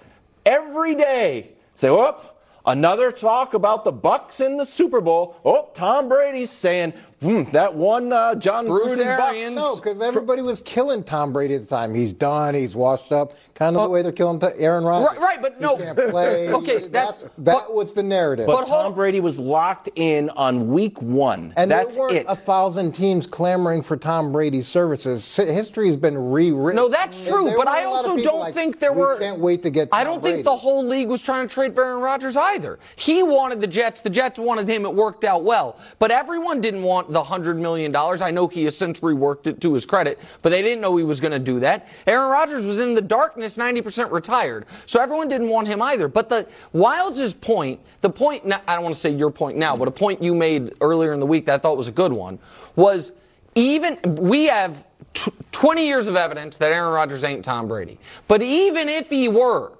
[0.45, 2.21] every day say, "Whoop"?
[2.65, 5.37] Another talk about the Bucs in the Super Bowl.
[5.45, 9.33] Oh, Tom Brady's saying hmm, that one uh, John Bruce Gruden Bucks.
[9.35, 9.55] Arians.
[9.55, 11.93] No, because everybody was killing Tom Brady at the time.
[11.93, 12.53] He's done.
[12.55, 13.33] He's washed up.
[13.53, 15.17] Kind of the way they're killing t- Aaron Rodgers.
[15.19, 15.77] Right, right, but He no.
[15.77, 16.49] can't play.
[16.53, 18.47] Okay, that's- that but- was the narrative.
[18.47, 21.53] But, But hold Tom Brady was locked in on week one.
[21.57, 22.25] And That's there weren't it.
[22.27, 25.35] a thousand teams clamoring for Tom Brady's services.
[25.35, 26.75] History has been rewritten.
[26.75, 29.01] No, that's true, but were I a lot of also don't like, think there "We
[29.01, 29.17] were.
[29.19, 29.89] Can't wait to get.
[29.91, 32.79] I don't Brady." think the whole league was trying to trade for Aaron Rodgers either.
[32.95, 34.01] He wanted the Jets.
[34.01, 34.85] The Jets wanted him.
[34.85, 35.77] It worked out well.
[35.99, 38.21] But everyone didn't want the hundred million dollars.
[38.21, 41.03] I know he has since reworked it to his credit, but they didn't know he
[41.03, 41.87] was going to do that.
[42.07, 46.07] Aaron Rodgers was in the darkness, ninety percent retired, so everyone didn't want him either.
[46.07, 49.87] But the Wildes' point, the point, I don't want to say your point now, but
[49.87, 52.39] a point you made earlier in the week that I thought was a good one
[52.75, 53.11] was
[53.55, 57.99] even we have tw 20 years of evidence that Aaron Rodgers ain't Tom Brady.
[58.27, 59.73] But even if he were,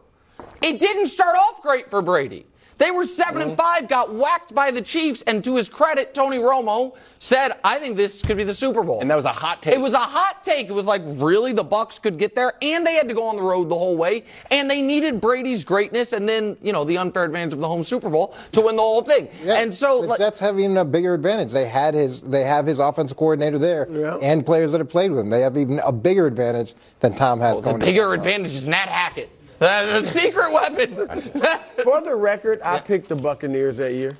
[0.61, 2.45] it didn't start off great for Brady.
[2.81, 6.39] They were 7 and 5, got whacked by the Chiefs, and to his credit, Tony
[6.39, 9.01] Romo said, I think this could be the Super Bowl.
[9.01, 9.75] and that was a hot take.
[9.75, 10.67] It was a hot take.
[10.67, 13.35] It was like, really, the Bucs could get there, and they had to go on
[13.35, 16.97] the road the whole way, and they needed Brady's greatness, and then you know the
[16.97, 19.27] unfair advantage of the home Super Bowl to win the whole thing.
[19.43, 21.51] Yeah, and so, the like, Jets have even a bigger advantage.
[21.51, 24.17] They had his, they have his offensive coordinator there, Yeah.
[24.23, 25.29] and players that have played with him.
[25.29, 27.79] They have even a bigger advantage than Tom has the going.
[27.79, 29.29] to bigger the advantage is Nate Hackett,
[29.61, 30.95] the, the secret weapon.
[31.83, 34.17] For the record, I picked the Buccaneers that year to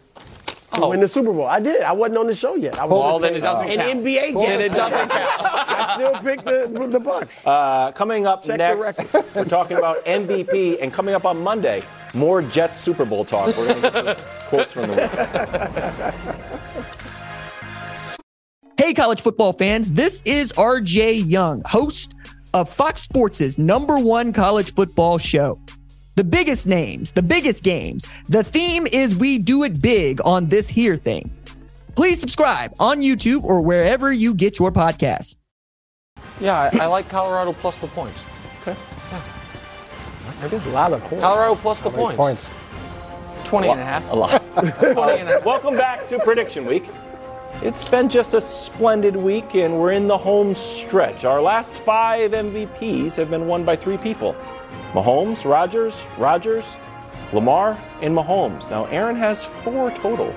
[0.84, 0.90] Oh.
[0.92, 1.46] win the Super Bowl.
[1.48, 1.82] I did.
[1.82, 2.80] I wasn't on the show yet.
[2.80, 4.06] I was Well, then it doesn't an count.
[4.06, 4.62] NBA Then game.
[4.62, 5.12] it doesn't count.
[5.44, 7.46] I still picked the, the Bucs.
[7.46, 11.84] Uh, coming up Check next, we're talking about MVP, and coming up on Monday,
[12.14, 13.48] more Jets Super Bowl talk.
[13.58, 14.18] We're going to get
[14.48, 15.12] quotes from the week.
[18.78, 22.14] Hey, college football fans, this is RJ Young, host
[22.54, 25.60] of Fox Sports' number one college football show.
[26.16, 28.06] The biggest names, the biggest games.
[28.28, 31.32] The theme is we do it big on this here thing.
[31.96, 35.38] Please subscribe on YouTube or wherever you get your podcasts.
[36.40, 38.22] Yeah, I, I like Colorado plus the points.
[38.62, 38.78] Okay.
[39.12, 39.22] Yeah.
[40.42, 41.24] I did a lot of points.
[41.24, 42.18] Colorado plus the points.
[42.18, 42.50] points.
[43.46, 44.10] 20 and a half.
[44.10, 44.42] A lot.
[44.56, 45.46] 20 and a half.
[45.46, 46.86] Welcome back to Prediction Week.
[47.62, 51.26] It's been just a splendid week, and we're in the home stretch.
[51.26, 54.36] Our last five MVPs have been won by three people
[54.94, 56.66] Mahomes, Rodgers, Rodgers,
[57.34, 58.70] Lamar, and Mahomes.
[58.72, 60.30] Now, Aaron has four total.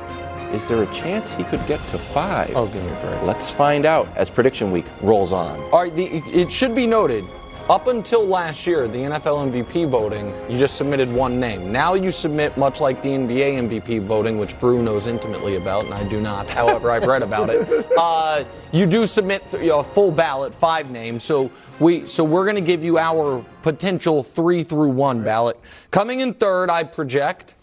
[0.52, 2.52] Is there a chance he could get to five?
[2.54, 3.22] Oh, give me a break.
[3.22, 5.58] Let's find out as Prediction Week rolls on.
[5.72, 7.24] All right, the, it should be noted
[7.70, 11.72] Up until last year, the NFL MVP voting, you just submitted one name.
[11.72, 15.94] Now you submit, much like the NBA MVP voting, which Brew knows intimately about, and
[15.94, 16.46] I do not.
[16.50, 17.86] However, I've read about it.
[17.96, 21.22] Uh, you do submit th- a full ballot, five names.
[21.22, 25.58] So we, so we're going to give you our potential three through one ballot.
[25.92, 27.54] Coming in third, I project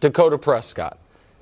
[0.00, 0.98] Dakota Prescott.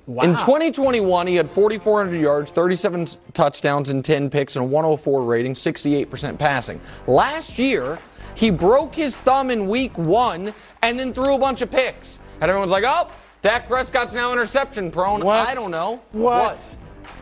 [0.07, 5.53] In 2021, he had 4,400 yards, 37 touchdowns, and 10 picks, and a 104 rating,
[5.53, 6.81] 68% passing.
[7.07, 7.97] Last year,
[8.35, 12.19] he broke his thumb in week one and then threw a bunch of picks.
[12.41, 13.09] And everyone's like, oh,
[13.41, 15.23] Dak Prescott's now interception prone.
[15.23, 15.47] What?
[15.47, 16.01] I don't know.
[16.11, 16.43] What?
[16.43, 16.77] What?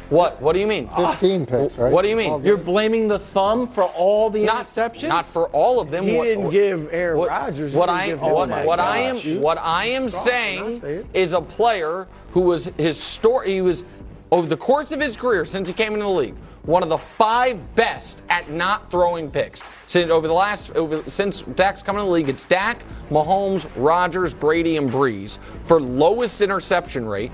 [0.10, 0.90] What, What do you mean?
[0.90, 1.90] 15 picks, right?
[1.92, 2.44] What do you mean?
[2.44, 5.08] You're blaming the thumb for all the Not, interceptions?
[5.08, 6.04] not for all of them.
[6.06, 7.72] He What- didn't give Aaron what, Rodgers.
[7.72, 8.80] he What I give what, oh like what.
[8.82, 11.06] I am what I am Stop when I saying say it.
[11.14, 13.54] is a player who was his story.
[13.54, 13.84] He was
[14.32, 16.98] over the course of his career since he came into the league one of the
[16.98, 19.64] five best at not throwing picks.
[19.88, 24.34] Since over the last over, since Dak's coming to the league, it's Dak, Mahomes, Rodgers,
[24.34, 27.32] Brady, and Brees for lowest interception rate.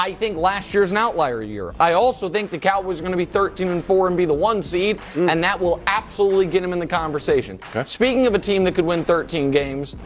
[0.00, 1.74] I think last year's an outlier year.
[1.78, 4.32] I also think the Cowboys are going to be 13 and 4 and be the
[4.32, 7.60] one seed, and that will absolutely get him in the conversation.
[7.84, 9.96] Speaking of a team that could win 13 games,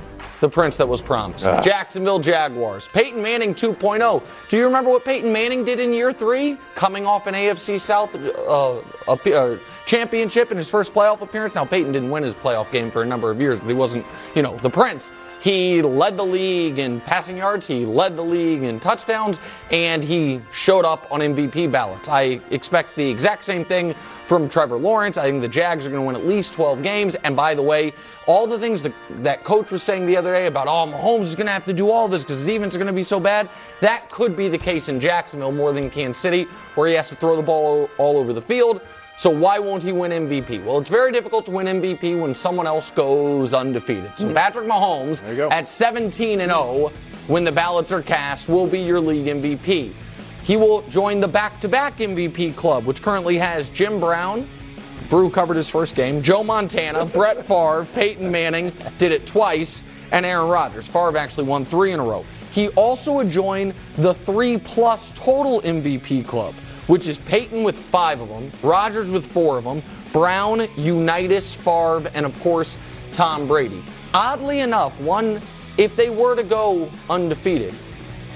[0.40, 1.46] the prince that was promised.
[1.46, 1.60] Ah.
[1.62, 2.88] Jacksonville Jaguars.
[2.88, 4.22] Peyton Manning 2.0.
[4.48, 6.58] Do you remember what Peyton Manning did in year three?
[6.74, 11.54] Coming off an AFC South uh, uh, championship in his first playoff appearance.
[11.54, 14.04] Now, Peyton didn't win his playoff game for a number of years, but he wasn't,
[14.34, 15.12] you know, the prince.
[15.44, 19.38] He led the league in passing yards, he led the league in touchdowns,
[19.70, 22.08] and he showed up on MVP ballots.
[22.08, 25.18] I expect the exact same thing from Trevor Lawrence.
[25.18, 27.14] I think the Jags are going to win at least 12 games.
[27.16, 27.92] And by the way,
[28.26, 31.36] all the things that, that coach was saying the other day about, oh, Mahomes is
[31.36, 33.20] going to have to do all this because the defense is going to be so
[33.20, 33.48] bad,
[33.80, 37.16] that could be the case in Jacksonville more than Kansas City, where he has to
[37.16, 38.80] throw the ball all over the field.
[39.16, 40.64] So why won't he win MVP?
[40.64, 44.10] Well, it's very difficult to win MVP when someone else goes undefeated.
[44.16, 45.22] So Patrick Mahomes
[45.52, 46.92] at 17 and 0
[47.26, 49.92] when the ballots are cast will be your league MVP.
[50.42, 54.46] He will join the back-to-back MVP club, which currently has Jim Brown,
[55.08, 56.22] Brew covered his first game.
[56.22, 60.86] Joe Montana, Brett Favre, Peyton Manning did it twice, and Aaron Rodgers.
[60.86, 62.24] Favre actually won three in a row.
[62.52, 66.54] He also would join the three plus total MVP club,
[66.86, 72.08] which is Peyton with five of them, Rodgers with four of them, Brown, Unitas, Favre,
[72.14, 72.78] and of course,
[73.12, 73.82] Tom Brady.
[74.12, 75.40] Oddly enough, one,
[75.76, 77.74] if they were to go undefeated,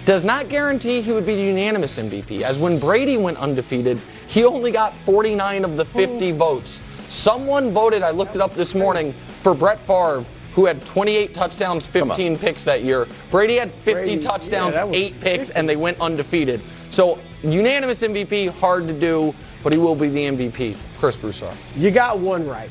[0.05, 2.43] does not guarantee he would be the unanimous MVP.
[2.43, 6.81] As when Brady went undefeated, he only got 49 of the 50 votes.
[7.09, 10.25] Someone voted, I looked it up this morning, for Brett Favre,
[10.55, 13.07] who had 28 touchdowns, 15 picks that year.
[13.31, 16.61] Brady had 50 Brady, touchdowns, that was 8 picks, and they went undefeated.
[16.91, 20.77] So, unanimous MVP, hard to do, but he will be the MVP.
[20.99, 21.57] Chris Broussard.
[21.77, 22.71] You got one right.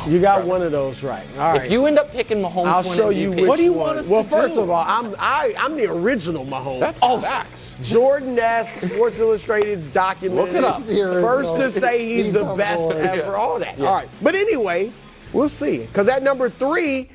[0.08, 1.26] You got one of those right.
[1.38, 1.64] All right.
[1.64, 3.72] If you end up picking Mahomes, I'll to show you MVP, which what do you
[3.72, 3.86] one.
[3.86, 6.80] want us well, to first of all, I'm I, I'm the original Mahomes.
[6.80, 7.76] That's oh, facts.
[7.82, 8.82] Jordan S.
[8.82, 10.40] Sports Illustrated's document.
[10.40, 10.82] Look it up.
[10.82, 12.90] First to say he's He's the the best boy.
[12.90, 13.16] ever.
[13.16, 13.32] Yeah.
[13.34, 13.78] All that.
[13.78, 13.86] Yeah.
[13.86, 14.08] All right.
[14.20, 14.90] But anyway,
[15.32, 15.78] we'll see.
[15.78, 17.08] Because at number three,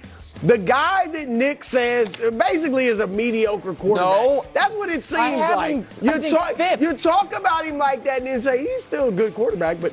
[0.43, 4.09] the guy that Nick says basically is a mediocre quarterback.
[4.09, 4.45] No.
[4.53, 5.71] That's what it seems I like.
[5.71, 6.81] him, You I think, talk, fifth.
[6.81, 9.91] you talk about him like that and then say he's still a good quarterback, but.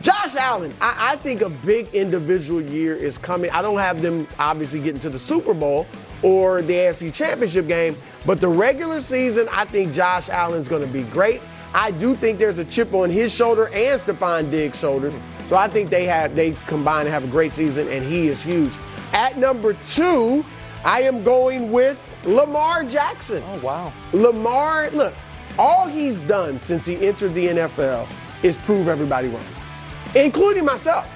[0.00, 3.50] Josh Allen, I, I think a big individual year is coming.
[3.50, 5.86] I don't have them obviously getting to the Super Bowl
[6.22, 10.88] or the AFC Championship game, but the regular season, I think Josh Allen's going to
[10.88, 11.40] be great.
[11.74, 15.12] I do think there's a chip on his shoulder and Stefon Diggs' shoulders.
[15.48, 18.42] So I think they have they combine and have a great season, and he is
[18.42, 18.72] huge.
[19.12, 20.44] At number two,
[20.84, 23.42] I am going with Lamar Jackson.
[23.46, 23.92] Oh, wow.
[24.12, 25.14] Lamar, look,
[25.58, 28.08] all he's done since he entered the NFL
[28.42, 29.44] is prove everybody wrong,
[30.24, 31.06] including myself.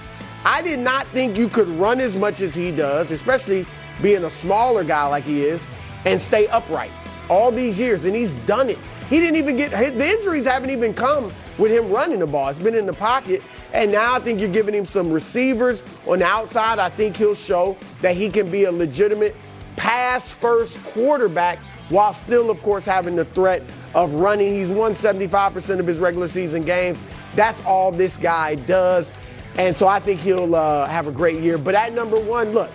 [0.44, 3.66] I did not think you could run as much as he does, especially
[4.00, 5.66] being a smaller guy like he is,
[6.04, 6.90] and stay upright
[7.28, 8.78] all these years, and he's done it.
[9.08, 12.48] He didn't even get the injuries haven't even come with him running the ball.
[12.48, 13.42] It's been in the pocket,
[13.72, 16.78] and now I think you're giving him some receivers on the outside.
[16.78, 19.36] I think he'll show that he can be a legitimate
[19.76, 23.62] pass first quarterback while still, of course, having the threat
[23.94, 24.54] of running.
[24.54, 26.98] He's won 75% of his regular season games.
[27.34, 29.12] That's all this guy does.
[29.56, 31.58] And so I think he'll uh, have a great year.
[31.58, 32.70] But at number one, look,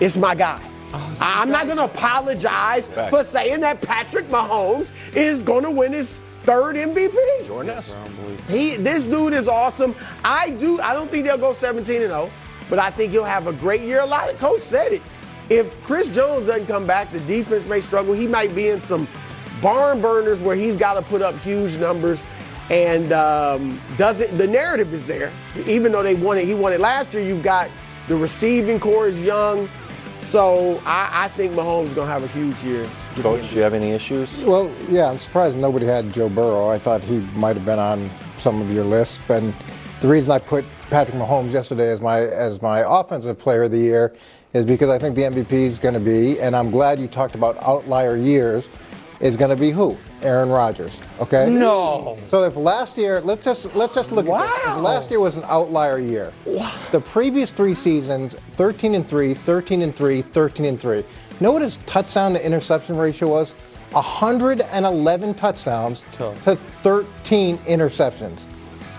[0.00, 0.60] it's my guy.
[0.92, 3.10] I- I'm not going to apologize Facts.
[3.10, 7.46] for saying that Patrick Mahomes is going to win his third MVP.
[7.46, 7.76] Jordan
[8.48, 9.94] He, this dude is awesome.
[10.24, 10.80] I do.
[10.80, 12.30] I don't think they'll go 17 and 0,
[12.70, 14.00] but I think he'll have a great year.
[14.00, 15.02] A lot of coach said it.
[15.50, 18.14] If Chris Jones doesn't come back, the defense may struggle.
[18.14, 19.08] He might be in some
[19.60, 22.24] barn burners where he's got to put up huge numbers.
[22.70, 25.32] And um, doesn't the narrative is there?
[25.66, 27.22] Even though they won it, he won it last year.
[27.22, 27.70] You've got
[28.08, 29.68] The receiving core is young.
[30.28, 32.86] So I, I think Mahomes is going to have a huge year.
[33.16, 34.44] Coach, do you have any issues?
[34.44, 36.68] Well, yeah, I'm surprised nobody had Joe Burrow.
[36.68, 39.18] I thought he might have been on some of your lists.
[39.30, 39.54] And
[40.02, 43.78] the reason I put Patrick Mahomes yesterday as my as my offensive player of the
[43.78, 44.14] year
[44.52, 47.34] is because I think the MVP is going to be, and I'm glad you talked
[47.34, 48.68] about outlier years,
[49.20, 49.96] is going to be who?
[50.22, 51.00] Aaron Rodgers.
[51.20, 51.48] Okay.
[51.50, 52.16] No.
[52.26, 54.76] So if last year, let's just let's just look at this.
[54.76, 56.32] If last year was an outlier year.
[56.92, 61.04] The previous three seasons, 13 and 3, 13 and 3, 13 and 3.
[61.40, 63.54] Know what his touchdown to interception ratio was?
[63.92, 66.34] 111 touchdowns to
[66.82, 68.46] 13 interceptions.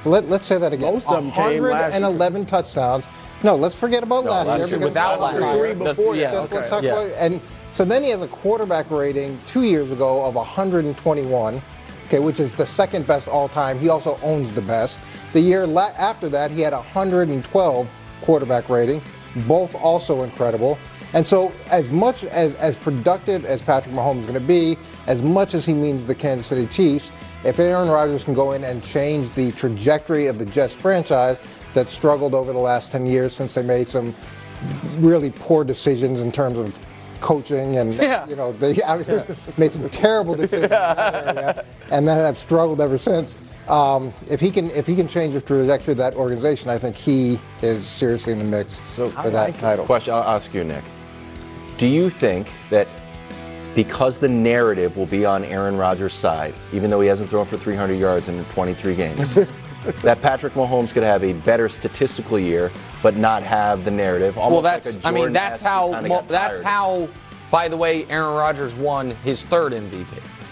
[0.06, 0.94] Let, let's say that again.
[0.94, 2.02] Most of them came last year.
[2.02, 3.06] 111 touchdowns.
[3.44, 4.68] No, let's forget about No, last, last year.
[4.68, 5.76] year because without last last year- year.
[5.76, 6.70] The three- yeah, Let's- let's okay.
[6.70, 6.92] talk Yeah.
[7.00, 7.42] about- and
[7.72, 11.62] so then he has a quarterback rating two years ago of 121,
[12.06, 13.80] okay, which is the second best all time.
[13.80, 15.02] He also owns the best.
[15.34, 17.90] The year la- after that, he had 112
[18.22, 19.02] quarterback rating,
[19.48, 20.78] both also incredible.
[21.14, 25.24] And so, as much as as productive as Patrick Mahomes is going to be, as
[25.24, 27.12] much as he means the Kansas City Chiefs,
[27.44, 31.40] if Aaron Rodgers can go in and change the trajectory of the Jets franchise
[31.74, 34.14] that struggled over the last 10 years since they made some
[34.98, 36.78] really poor decisions in terms of
[37.22, 38.28] coaching and Yeah.
[38.28, 42.98] you know they obviously made some terrible decisions in area, and then have struggled ever
[42.98, 43.36] since.
[43.68, 46.96] Um, if he can if he can change the trajectory of that organization, I think
[46.96, 49.86] he is seriously in the mix for that title.
[49.86, 50.84] Question I'll ask you, Nick.
[51.78, 52.88] Do you think that
[53.76, 57.58] because the narrative will be on Aaron Rodgers' side, even though he hasn't thrown for
[57.58, 59.36] 300 yards in 23 games,
[60.02, 62.72] that Patrick Mahomes could have a better statistical year,
[63.02, 64.38] but not have the narrative?
[64.38, 64.96] Well, that's.
[64.96, 66.02] like a I mean, that's how.
[66.28, 67.10] that's how.
[67.52, 70.08] By the way, Aaron Rodgers won his third MVP.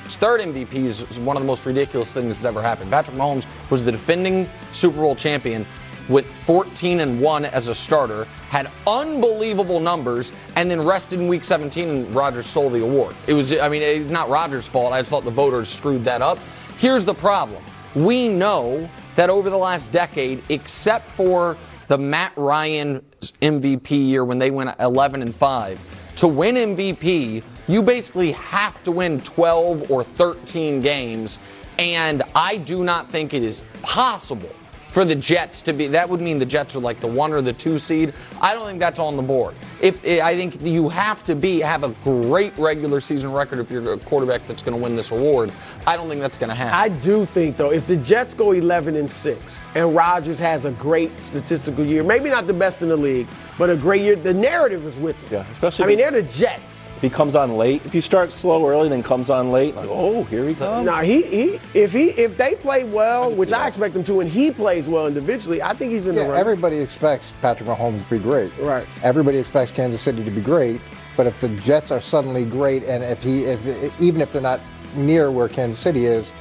[0.06, 2.90] His third MVP is, is one of the most ridiculous things that's ever happened.
[2.90, 5.66] Patrick Mahomes was the defending Super Bowl champion
[6.10, 11.44] with 14 and 1 as a starter, had unbelievable numbers, and then rested in week
[11.44, 13.16] 17 and Rodgers stole the award.
[13.28, 14.94] It was, I mean, it's not Rodgers' fault.
[14.94, 16.40] I just thought the voters screwed that up.
[16.78, 17.64] Here's the problem.
[17.96, 21.58] We know that over the last decade, except for
[21.88, 23.02] the Matt Ryan
[23.42, 28.92] MVP year when they went 11 and 5, to win MVP, you basically have to
[28.92, 31.40] win 12 or 13 games.
[31.78, 34.52] And I do not think it is possible
[34.98, 35.86] for the Jets to be.
[35.86, 38.16] That would mean the Jets are like the one or the two seed.
[38.42, 39.54] I don't think that's on the board.
[39.80, 43.94] If I think you have to be have a great regular season record if you're
[43.94, 45.52] a quarterback that's going to win this award.
[45.86, 46.74] I don't think that's going to happen.
[46.74, 50.72] I do think though, if the Jets go 11 and six, and Rodgers has a
[50.72, 53.28] great statistical year, maybe not the best in the league,
[53.60, 55.34] but a great year, the narrative is with him.
[55.34, 56.77] Yeah, especially I mean, they're the Jets.
[56.98, 59.88] If he comes on late, if you start slow early, then comes on late, like,
[59.88, 60.84] oh, here he comes.
[60.86, 64.28] Now he, he if he if they play well, which I expect them to, and
[64.30, 66.42] he plays well individually, I think he's in Yeah, the running.
[66.42, 68.52] everybody expects Patrick Mahomes to be great.
[68.58, 68.86] Right.
[69.04, 70.82] Everybody expects Kansas City to be great,
[71.16, 74.60] but if the Jets are suddenly great, and if he, if even if they're not
[74.96, 76.34] near where Kansas City is,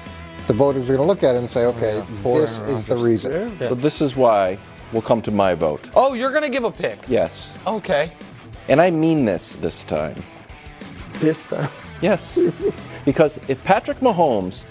[0.47, 3.59] the voters are going to look at it and say, okay, this is the reason.
[3.59, 4.59] So this is why
[4.93, 5.91] we'll come to my vote.
[5.95, 6.99] oh, you're going to give a pick.
[7.09, 7.55] Yes.
[7.67, 8.13] Okay.
[8.69, 10.17] And I mean this this time.
[11.21, 11.71] This time.
[12.01, 12.39] Yes.
[13.05, 14.65] because if Patrick Mahomes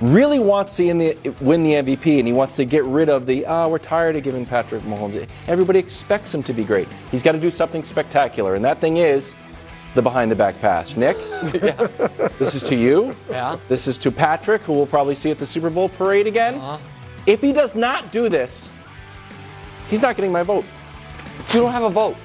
[0.00, 3.26] really wants to in the, win the MVP and he wants to get rid of
[3.26, 6.88] the, ah, we're tired of giving Patrick Mahomes, everybody expects him to be great.
[7.10, 8.54] He's got to do something spectacular.
[8.54, 9.34] And that thing is
[9.94, 10.96] the behind the back pass.
[10.96, 11.16] Nick,
[12.38, 13.14] this is to you.
[13.30, 13.58] Yeah.
[13.68, 16.56] This is to Patrick, who we'll probably see at the Super Bowl parade again.
[16.56, 16.78] Uh-huh.
[17.26, 18.68] If he does not do this,
[19.88, 20.64] he's not getting my vote.
[21.48, 22.16] You don't have a vote.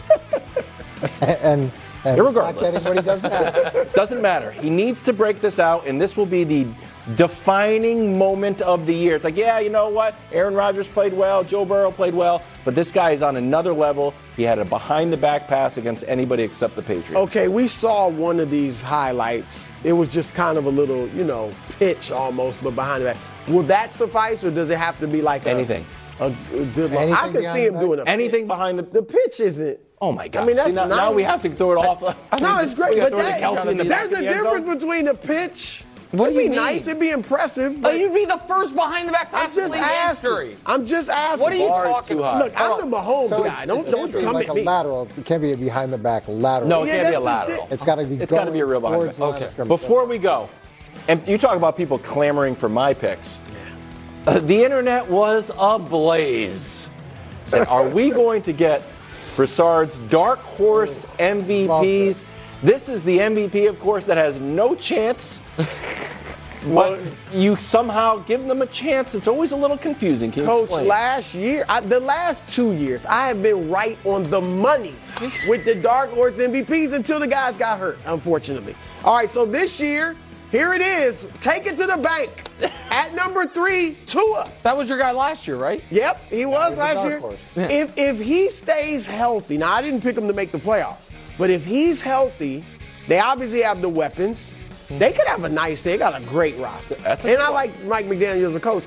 [1.21, 1.71] and,
[2.07, 2.73] and Irregardless.
[2.73, 3.89] not what he does matter.
[3.95, 4.51] Doesn't matter.
[4.51, 6.67] He needs to break this out, and this will be the
[7.15, 9.15] defining moment of the year.
[9.15, 10.15] It's like, yeah, you know what?
[10.31, 14.13] Aaron Rodgers played well, Joe Burrow played well, but this guy is on another level.
[14.35, 17.15] He had a behind the back pass against anybody except the Patriots.
[17.15, 19.71] Okay, we saw one of these highlights.
[19.83, 23.17] It was just kind of a little, you know, pitch almost, but behind the back.
[23.47, 25.85] Will that suffice, or does it have to be like Anything.
[26.19, 26.93] A, a good.
[26.93, 28.47] I could see him the doing a Anything pitch.
[28.47, 28.83] behind the.
[28.83, 29.79] The pitch isn't.
[29.99, 30.43] Oh my God!
[30.43, 32.01] I mean, that's See, now, now we have to throw it off.
[32.39, 34.15] No, it's great, We gotta but throw it that, Kelce in the back there's a
[34.17, 34.77] the difference zone.
[34.79, 35.83] between a pitch.
[36.11, 36.55] What It'd be mean?
[36.55, 36.87] nice.
[36.87, 37.73] It'd be impressive.
[37.77, 40.29] Oh, But you'd be the first behind the back I'm pass in just league asking.
[40.29, 40.57] history.
[40.65, 41.41] I'm just asking.
[41.43, 42.37] What are you Bar is talking about?
[42.45, 43.63] Look, I'm the Mahomes So guy.
[43.63, 45.07] it, Don't it don't can't be come like at a lateral.
[45.17, 46.69] It can't be a behind the back lateral.
[46.69, 47.57] No, it Yeah, can't be a lateral.
[47.63, 47.67] thing.
[47.71, 48.15] it's got to be.
[48.15, 49.27] It's got to be a real behind the towards back.
[49.27, 49.67] the line of Okay.
[49.67, 50.47] Before we go,
[51.09, 53.41] and you talk about people clamoring for my picks.
[54.27, 56.89] Uh, the internet was ablaze.
[57.45, 58.81] Said, are we going to get
[59.37, 62.25] Broussard's dark horse MVPs?
[62.61, 65.39] This is the MVP, of course, that has no chance
[66.73, 66.99] but
[67.31, 69.15] you somehow give them a chance.
[69.15, 70.31] It's always a little confusing.
[70.31, 70.87] Can Coach, explain?
[70.87, 74.95] last year, I, the last two years, I have been right on the money
[75.47, 78.75] with the dark horse MVPs until the guys got hurt, unfortunately.
[79.03, 80.15] All right, so this year,
[80.51, 81.25] here it is.
[81.41, 82.31] Take it to the bank.
[82.89, 84.45] At number three, Tua.
[84.63, 85.83] That was your guy last year, right?
[85.91, 87.19] Yep, he was the last dark year.
[87.19, 87.39] horse.
[87.55, 91.49] If if he stays healthy, now I didn't pick him to make the playoffs, but
[91.49, 92.63] if he's healthy,
[93.07, 94.53] they obviously have the weapons.
[94.87, 94.97] Hmm.
[94.99, 95.81] They could have a nice.
[95.81, 95.91] Day.
[95.91, 97.53] They got a great roster, That's a and I one.
[97.53, 98.85] like Mike McDaniel as a coach.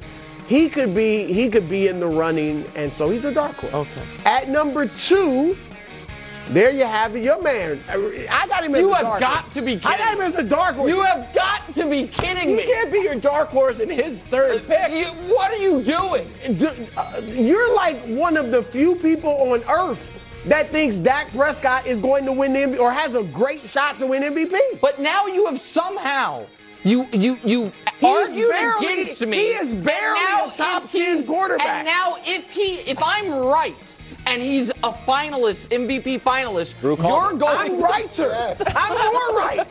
[0.49, 3.73] He could be he could be in the running, and so he's a dark horse.
[3.73, 4.03] Okay.
[4.25, 5.57] At number two,
[6.53, 7.23] there you have it.
[7.25, 9.55] Your man, I got him as You a dark You have got horse.
[9.55, 9.89] to be kidding.
[9.91, 9.95] Me.
[9.95, 10.89] I got him as a dark horse.
[10.91, 12.63] You have got to be kidding He me.
[12.65, 14.91] can't be your dark horse in his third pick.
[14.93, 16.31] You- what are you doing?
[16.59, 21.87] D- uh, You're like one of the few people on earth that thinks Dak Prescott
[21.87, 24.59] is going to win the MVP or has a great shot to win MVP.
[24.81, 26.47] But now you have somehow
[26.83, 29.37] you you you He's argued barely- against me.
[29.37, 31.67] he is barely now a top 10 quarterback.
[31.67, 33.95] And now if he if I'm right
[34.31, 37.37] and he's a finalist, MVP finalist, Drew you're Calder.
[37.37, 38.33] going I'm righter.
[38.77, 39.67] I'm more right.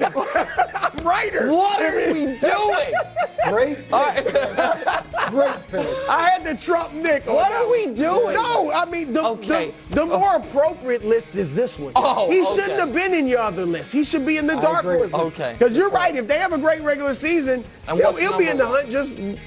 [0.75, 1.49] I'm righter.
[1.51, 2.93] What are we doing?
[3.47, 4.25] Great, All right.
[5.29, 5.87] great pick.
[6.09, 7.25] I had to trump Nick.
[7.25, 8.33] What are we doing?
[8.33, 9.73] No, I mean the, Okay.
[9.91, 11.93] the, the more appropriate list is this one.
[11.95, 13.93] Oh, he shouldn't have been in your other list.
[13.93, 14.97] He should be in the dark agree.
[14.97, 15.13] horse.
[15.13, 15.55] Okay.
[15.57, 16.13] Because you're right.
[16.15, 18.89] If they have a great regular season, And he'll, he'll be in the number hunt
[18.91, 19.39] just be-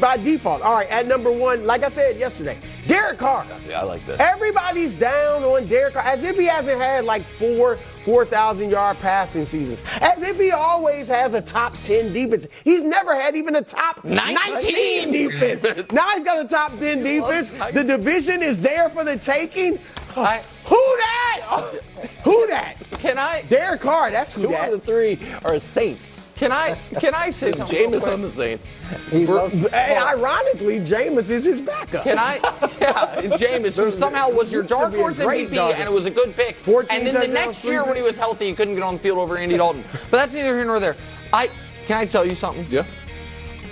[0.00, 0.62] by default.
[0.62, 3.46] All right, at number one, like I said yesterday, Derek Carr.
[3.52, 4.18] I, See, I like this.
[4.20, 9.46] Everybody's down on Derek Carr as if he hasn't had like four 4,000 yard passing
[9.46, 9.82] seasons.
[10.00, 12.46] As if he always has a top 10 defense.
[12.62, 15.62] He's never had even a top 19, 19 defense.
[15.92, 17.52] now he's got a top 10 defense.
[17.72, 19.78] The division is there for the taking.
[20.16, 21.80] I- Who that?
[22.24, 22.76] Who that?
[22.98, 24.68] Can I Derek Carr, that's who Two that.
[24.68, 26.23] out of the three are Saints.
[26.34, 27.76] Can I can I say something?
[27.76, 28.14] real Jameis quick?
[28.14, 28.66] on the Saints.
[29.10, 29.68] He loves.
[29.70, 32.04] Hey, ironically, Jameis is his backup.
[32.04, 32.38] Can I?
[32.80, 35.74] Yeah, Jameis, who somehow was your Used dark horse MVP, dog.
[35.76, 36.56] and it was a good pick.
[36.56, 39.00] 14 And then the next year, when he was healthy, he couldn't get on the
[39.00, 39.84] field over Andy Dalton.
[40.10, 40.96] But that's neither here nor there.
[41.32, 41.48] I
[41.86, 42.66] can I tell you something?
[42.68, 42.84] Yeah.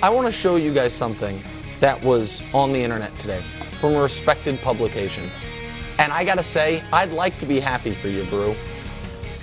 [0.02, 1.42] I want to show you guys something
[1.80, 3.40] that was on the internet today
[3.80, 5.28] from a respected publication.
[5.98, 8.54] And I gotta say, I'd like to be happy for you, Brew,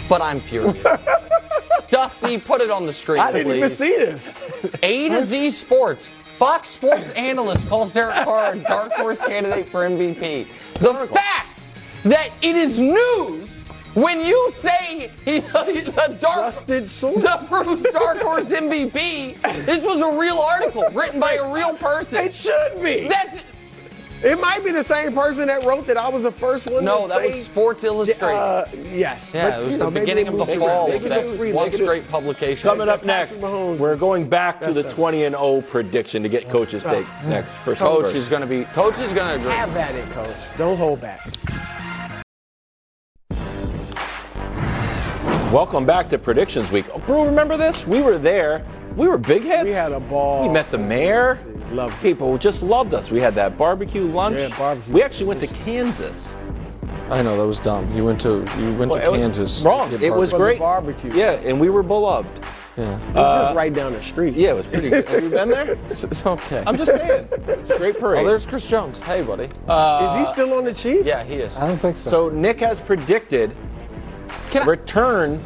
[0.10, 0.78] but I'm furious.
[1.90, 3.58] Dusty, put it on the screen, I didn't please.
[3.58, 4.38] even see this.
[4.84, 6.12] A to Z Sports.
[6.38, 10.48] Fox Sports analyst calls Derek Carr a dark horse candidate for MVP.
[10.76, 11.66] The fact
[12.04, 13.64] that it is news
[13.94, 19.42] when you say he's a, he's a dark the Bruce Dark Horse MVP.
[19.66, 22.26] This was a real article written by a real person.
[22.26, 23.08] It should be.
[23.08, 23.42] That's
[24.22, 27.04] It might be the same person that wrote that I was the first one no,
[27.04, 27.28] to that say.
[27.28, 28.36] was Sports Illustrated.
[28.36, 29.32] Uh, yes.
[29.34, 30.92] yeah, but, it was you the know, beginning of the move fall on.
[30.92, 32.70] of Make that free, one make it- straight publication.
[32.70, 36.50] Coming up next, we're going back to the the- 20 and 0 prediction to get
[36.50, 37.54] coach's take next.
[37.58, 38.16] First Coach first.
[38.16, 38.66] is going to be.
[38.66, 39.52] Coach is going to agree.
[39.54, 40.36] Have at it, coach.
[40.58, 41.26] Don't hold back.
[45.54, 46.86] Welcome back to Predictions Week.
[46.94, 47.88] Oh, Brew, remember this?
[47.88, 48.66] We were there.
[48.98, 49.66] We were big heads.
[49.68, 50.46] We had a ball.
[50.46, 51.40] We met the mayor.
[51.72, 52.02] Loved.
[52.02, 53.12] People just loved us.
[53.12, 54.38] We had that barbecue lunch.
[54.38, 54.94] Yeah, barbecue.
[54.94, 56.34] We actually went to Kansas.
[57.10, 57.92] I know that was dumb.
[57.96, 59.62] You went to you went Well, to it was Kansas.
[59.64, 59.92] Wrong.
[60.02, 60.60] It was great.
[60.60, 61.12] barbecue.
[61.14, 62.46] Yeah, and we were beloved.
[62.78, 62.96] Yeah.
[62.96, 64.36] It was just uh, right down the street.
[64.36, 65.08] Yeah, it was pretty good.
[65.10, 65.78] Have you been there?
[65.90, 66.64] It's, it's okay.
[66.66, 67.28] I'm just saying.
[67.48, 68.24] It's a great oh, parade.
[68.24, 69.00] Oh, there's Chris Jones.
[69.00, 69.50] Hey, buddy.
[69.68, 71.06] Uh, is he still on the Chiefs?
[71.06, 71.58] yeah, he is.
[71.58, 72.10] I don't think so.
[72.10, 73.56] So Nick has predicted
[74.52, 75.42] Can I- return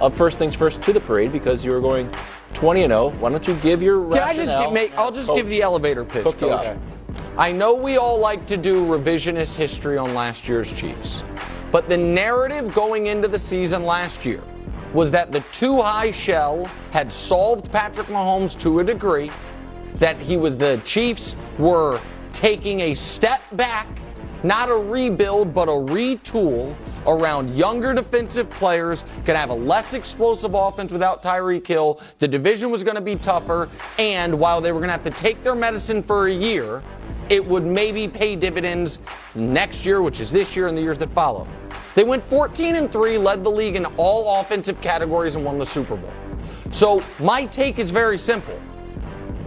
[0.00, 2.10] of first things first to the parade because you were going
[2.58, 3.10] 20 and 0.
[3.20, 5.36] Why don't you give your Can I just give, make, I'll just Coach.
[5.36, 6.42] give the oh, elevator pitch, Coach.
[6.42, 6.76] up.
[7.36, 11.22] I know we all like to do revisionist history on last year's Chiefs,
[11.70, 14.42] but the narrative going into the season last year
[14.92, 19.30] was that the too high shell had solved Patrick Mahomes to a degree,
[19.94, 22.00] that he was the Chiefs were
[22.32, 23.86] taking a step back,
[24.42, 26.74] not a rebuild, but a retool
[27.06, 32.00] around younger defensive players, could have a less explosive offense without Tyreek Hill.
[32.18, 33.68] The division was going to be tougher,
[33.98, 36.82] and while they were going to have to take their medicine for a year,
[37.28, 39.00] it would maybe pay dividends
[39.34, 41.46] next year, which is this year and the years that follow.
[41.94, 45.66] They went 14 and 3, led the league in all offensive categories, and won the
[45.66, 46.12] Super Bowl.
[46.70, 48.58] So my take is very simple.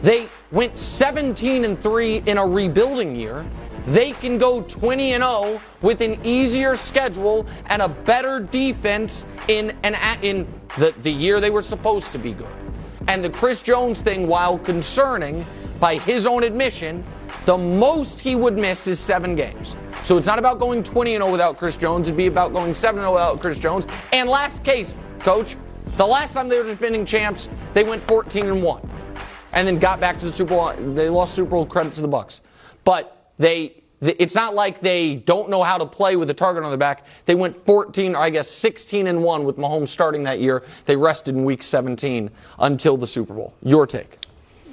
[0.01, 3.45] They went 17 and 3 in a rebuilding year.
[3.87, 9.75] They can go 20 and 0 with an easier schedule and a better defense in
[9.83, 12.47] an in the, the year they were supposed to be good.
[13.07, 15.45] And the Chris Jones thing, while concerning
[15.79, 17.03] by his own admission,
[17.45, 19.75] the most he would miss is seven games.
[20.03, 22.07] So it's not about going 20 and 0 without Chris Jones.
[22.07, 23.87] It'd be about going 7 0 without Chris Jones.
[24.13, 25.55] And last case, coach,
[25.97, 28.89] the last time they were defending champs, they went 14 and 1.
[29.53, 30.93] and then got back to the Super Bowl.
[30.93, 32.41] They lost Super Bowl credit to the Bucs,
[32.83, 33.77] but they.
[34.01, 37.05] It's not like they don't know how to play with a target on their back.
[37.27, 40.63] They went 14, or I guess 16 and 1 with Mahomes starting that year.
[40.87, 43.53] They rested in week 17 until the Super Bowl.
[43.61, 44.17] Your take.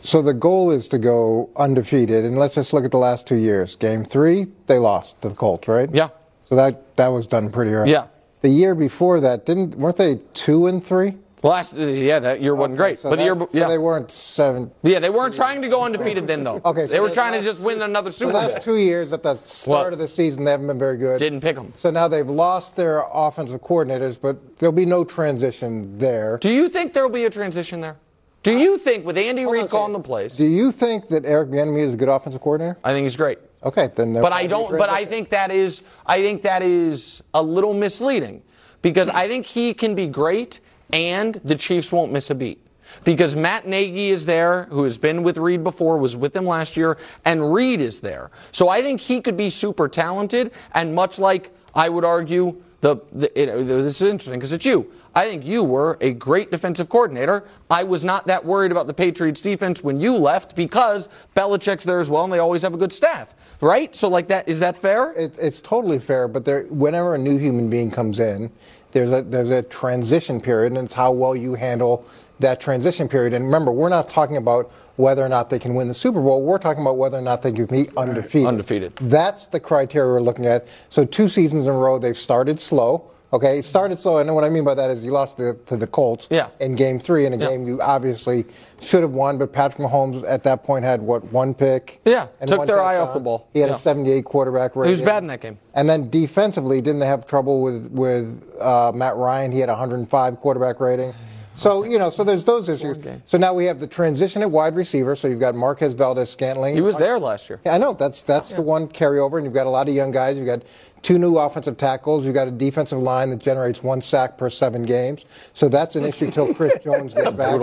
[0.02, 3.36] So the goal is to go undefeated, and let's just look at the last two
[3.36, 3.76] years.
[3.76, 5.90] Game three, they lost to the Colts, right?
[5.92, 6.08] Yeah.
[6.46, 7.90] So that that was done pretty early.
[7.90, 8.06] Yeah.
[8.40, 11.18] The year before that, didn't weren't they two and three?
[11.42, 14.10] Last, uh, yeah, that year wasn't great, So but the year, so yeah, they weren't
[14.10, 14.70] seven.
[14.82, 16.60] yeah, they weren't trying to go undefeated then, though.
[16.64, 18.40] Okay, so they were trying to just win another Super Bowl.
[18.42, 20.96] The last two years at the start Well, of the season, they haven't been very
[20.96, 21.18] good.
[21.18, 21.72] Didn't pick them.
[21.76, 26.38] So now they've lost their offensive coordinators, but there'll be no transition there.
[26.38, 27.96] Do you think there will be a transition there?
[28.42, 30.36] Do you think with Andy Reid calling the plays?
[30.36, 32.78] Do you think that Eric Bieniemy is a good offensive coordinator?
[32.84, 33.38] I think he's great.
[33.62, 34.14] Okay, then.
[34.14, 34.78] But I will be a don't.
[34.78, 35.82] But I think that is.
[36.06, 38.42] I think that is a little misleading
[38.80, 40.60] because I think he can be great,
[40.92, 42.64] and the Chiefs won't miss a beat.
[43.04, 46.76] Because Matt Nagy is there, who has been with Reid before, was with him last
[46.76, 48.30] year, and Reid is there.
[48.50, 52.96] So I think he could be super talented, and much like I would argue, the,
[53.12, 54.90] the it, this is interesting because it's you.
[55.14, 57.44] I think you were a great defensive coordinator.
[57.70, 61.98] I was not that worried about the Patriots defense when you left because Belichick's there
[61.98, 63.94] as well, and they always have a good staff, right?
[63.96, 65.12] So like that, is that fair?
[65.12, 68.50] It, it's totally fair, but there, whenever a new human being comes in,
[68.92, 72.04] there's a there's a transition period, and it's how well you handle
[72.40, 73.32] that transition period.
[73.34, 76.42] And remember, we're not talking about whether or not they can win the Super Bowl.
[76.42, 78.48] We're talking about whether or not they can be undefeated.
[78.48, 78.96] Undefeated.
[78.96, 80.66] That's the criteria we're looking at.
[80.88, 83.10] So two seasons in a row, they've started slow.
[83.30, 85.76] Okay, it started slow, and what I mean by that is you lost to, to
[85.76, 86.48] the Colts Yeah.
[86.60, 87.48] in Game Three, in a Yeah.
[87.50, 88.46] game you obviously
[88.80, 89.36] should have won.
[89.36, 92.00] But Patrick Mahomes at that point had what one pick?
[92.06, 93.46] Yeah, and took one their eye off the ball.
[93.52, 93.76] He had Yeah.
[93.76, 94.94] a 78 quarterback rating.
[94.94, 95.58] He was bad in that game.
[95.74, 99.52] And then defensively, didn't they have trouble with with uh, Matt Ryan?
[99.52, 101.12] He had 105 quarterback rating.
[101.54, 102.96] So you know, so there's those issues.
[103.26, 105.16] So now we have the transition at wide receiver.
[105.16, 106.74] So you've got Marquez Valdes Scantling.
[106.74, 107.60] He was there last year.
[107.66, 110.12] Yeah, I know that's that's the one carryover, and you've got a lot of young
[110.12, 110.36] guys.
[110.38, 110.62] You've got
[111.02, 112.24] two new offensive tackles.
[112.24, 115.24] You've got a defensive line that generates one sack per seven games.
[115.54, 117.60] So that's an issue till Chris Jones gets back.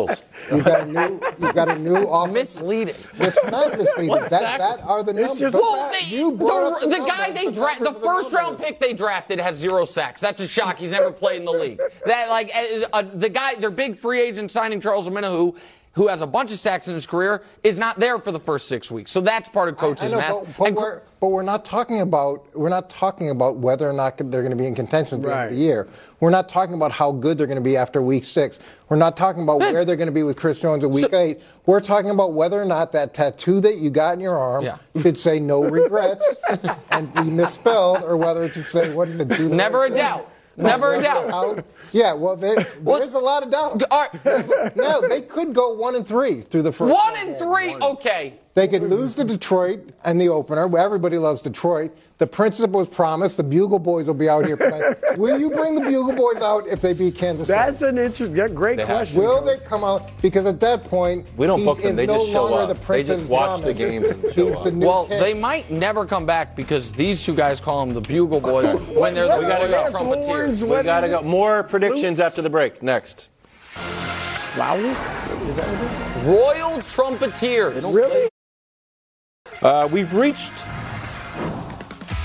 [0.51, 2.33] You've got a new you've got a new offense.
[2.33, 2.95] Misleading.
[3.19, 4.15] It's not misleading.
[4.29, 4.29] That,
[4.59, 5.39] that are the numbers.
[5.39, 8.03] just- Well, that- they, you brought the, up the guy they That's draft, the numbers.
[8.03, 10.21] first round pick they drafted has zero sacks.
[10.21, 10.77] That's a shock.
[10.77, 11.79] He's never played in the league.
[12.05, 15.55] That like uh, uh, the guy, their big free agent signing Charles Omenihu, who
[16.04, 18.91] has a bunch of sacks in his career, is not there for the first six
[18.91, 19.12] weeks.
[19.12, 20.30] So that's part of I coach's know, math.
[20.30, 23.93] but, but And- we're, but we're not talking about we're not talking about whether or
[23.93, 25.88] not they're going to be in contention at the end of the year.
[26.20, 28.60] We're not talking about how good they're going to be after week six.
[28.89, 29.72] We're not talking about Yeah.
[29.72, 31.41] where they're going to be with Chris Jones at week So- eight.
[31.66, 34.78] We're talking about whether or not that tattoo that you got in your arm Yeah.
[35.02, 36.24] should say no regrets
[36.91, 39.48] and be misspelled, or whether it should say what did it do?
[39.50, 40.04] the Never right a thing?
[40.04, 40.30] doubt.
[40.58, 41.30] Never a doubt.
[41.32, 41.66] Out.
[41.91, 43.84] Yeah, well, there, Well- there's a lot of doubt.
[43.91, 44.76] All right.
[44.76, 46.93] No, they could go one and three through the first.
[46.93, 47.76] One and three.
[47.76, 48.39] Okay.
[48.56, 50.66] They could lose to Detroit and the opener.
[50.66, 51.91] where Everybody loves Detroit.
[52.20, 54.95] The principal was promised the Bugle Boys will be out here playing.
[55.18, 57.58] will you bring the Bugle Boys out if they beat Kansas City?
[57.60, 59.22] That's an interesting, great They question.
[59.22, 60.10] Will they come out?
[60.22, 62.62] Because at that point, We don't he book them, is they no just show longer
[62.62, 62.68] up.
[62.70, 64.06] the They Prince just and watch the game.
[64.06, 65.20] and show He's the new Well, king.
[65.20, 69.14] they might never come back because these two guys call them the Bugle Boys when
[69.16, 69.97] they're the We gotta Royal go.
[69.99, 70.26] Trumpeters.
[70.28, 71.22] Horns, We got to is go.
[71.24, 72.22] More predictions Flutes?
[72.22, 72.82] after the break.
[72.82, 73.32] Next.
[73.74, 74.86] Flowers?
[74.86, 76.26] Is that what it is?
[76.26, 77.93] Royal Trumpeters.
[77.93, 78.30] Really?
[79.62, 80.51] Uh, we've reached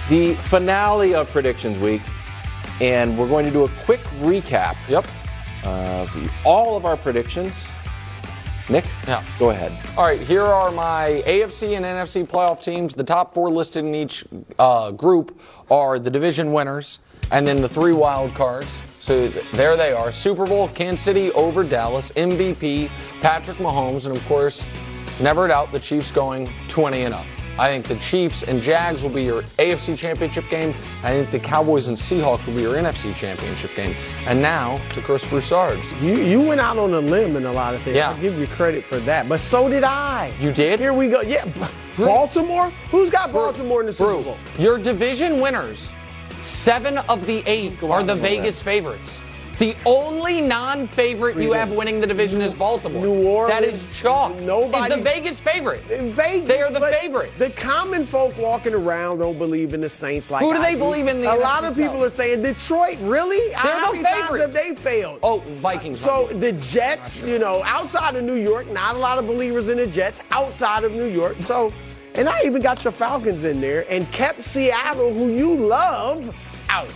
[0.08, 2.02] the finale of Predictions Week,
[2.80, 5.06] and we're going to do a quick recap Yep.
[5.64, 7.68] of all of our predictions.
[8.68, 9.22] Nick, Yeah.
[9.38, 9.76] go ahead.
[9.96, 12.94] All right, here are my AFC and NFC playoff teams.
[12.94, 14.24] The top four listed in each
[14.58, 15.38] uh, group
[15.70, 17.00] are the division winners,
[17.32, 18.80] and then the three wild cards.
[19.00, 22.90] So th- there they are: Super Bowl, Kansas City over Dallas, MVP
[23.22, 24.68] Patrick Mahomes, and of course,
[25.20, 27.26] never doubt the Chiefs going 20 and up.
[27.58, 30.74] I think the Chiefs and Jags will be your AFC Championship game.
[31.02, 33.94] I think the Cowboys and Seahawks will be your NFC Championship game.
[34.26, 35.92] And now to Chris Broussard's.
[36.00, 37.96] You you went out on a limb in a lot of things.
[37.96, 38.10] Yeah.
[38.10, 39.28] I'll give you credit for that.
[39.28, 40.32] But so did I.
[40.40, 40.80] You did?
[40.80, 41.20] Here we go.
[41.20, 41.44] Yeah.
[41.44, 42.04] Hmm.
[42.04, 42.70] Baltimore?
[42.90, 44.38] Who's got Baltimore in the Super Brew, Bowl?
[44.58, 45.92] Your division winners,
[46.40, 49.19] seven of the eight are the Vegas favorites.
[49.60, 53.02] The only non-favorite you have winning the division is Baltimore.
[53.02, 53.60] New Orleans.
[53.60, 54.34] That is chalk.
[54.34, 55.88] Is the Vegas favorite.
[55.90, 57.30] In Vegas, They are the favorite.
[57.36, 60.78] The common folk walking around don't believe in the Saints like Who do I they
[60.78, 62.06] believe in the A lot of people South?
[62.06, 62.96] are saying Detroit.
[63.02, 63.52] Really?
[63.52, 64.42] How They're the many times favorites.
[64.44, 65.18] have they failed?
[65.22, 66.00] Oh, Vikings.
[66.00, 69.76] So the Jets, you know, outside of New York, not a lot of believers in
[69.76, 71.36] the Jets outside of New York.
[71.42, 71.70] So,
[72.14, 76.34] and I even got your Falcons in there and kept Seattle, who you love,
[76.70, 76.88] out.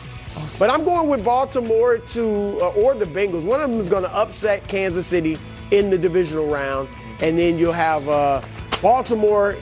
[0.59, 2.23] But I'm going with Baltimore to,
[2.61, 3.44] uh, or the Bengals.
[3.44, 5.39] One of them is going to upset Kansas City
[5.70, 6.89] in the divisional round.
[7.20, 8.43] and then you'll have uh,
[8.82, 9.56] Baltimore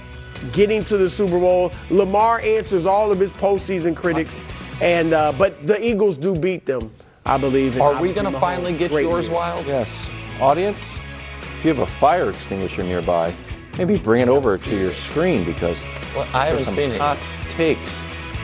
[0.52, 1.70] getting to the Super Bowl.
[1.90, 4.40] Lamar answers all of his postseason critics,
[4.80, 6.90] and uh, but the Eagles do beat them,
[7.26, 7.80] I believe.
[7.80, 9.34] Are we going to finally get yours, year.
[9.34, 9.66] Wild?
[9.66, 10.08] Yes.
[10.40, 10.96] Audience,
[11.42, 13.32] if you have a fire extinguisher nearby,
[13.78, 15.84] maybe bring it over to your screen because
[16.16, 17.18] Well, I haven't some seen it hot
[17.50, 18.00] takes.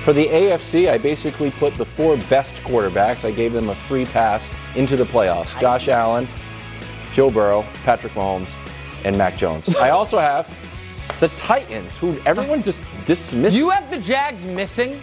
[0.08, 3.26] For the AFC, I basically put the four best quarterbacks.
[3.26, 5.60] I gave them a free pass into the playoffs.
[5.60, 6.26] Josh Allen,
[7.12, 8.48] Joe Burrow, Patrick Mahomes,
[9.04, 9.76] and Mac Jones.
[9.76, 10.48] I also have
[11.20, 13.54] the Titans, who everyone just dismissed.
[13.54, 15.02] You have the Jags missing?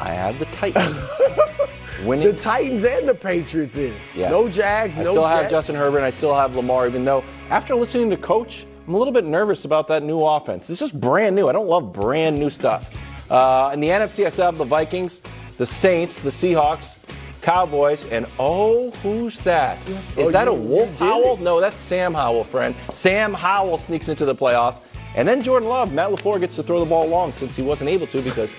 [0.00, 1.06] I have the Titans.
[2.06, 2.28] Winning.
[2.28, 3.94] The Titans and the Patriots in.
[4.14, 4.30] Yes.
[4.30, 5.50] No Jags, I no still have Jets.
[5.50, 5.98] Justin Herbert.
[5.98, 9.26] and I still have Lamar, even though after listening to Coach, I'm a little bit
[9.26, 10.70] nervous about that new offense.
[10.70, 11.46] It's just brand new.
[11.46, 12.94] I don't love brand new stuff.
[13.30, 15.20] Uh, in the NFC, I still have the Vikings,
[15.58, 16.96] the Saints, the Seahawks,
[17.42, 19.78] Cowboys, and oh, who's that?
[20.16, 21.36] Is Oh, that a you- Wolf Howell?
[21.38, 22.74] No, that's Sam Howell, friend.
[22.92, 24.76] Sam Howell sneaks into the playoff.
[25.14, 27.88] And then Jordan Love, Matt LaFleur gets to throw the ball long since he wasn't
[27.88, 28.52] able to because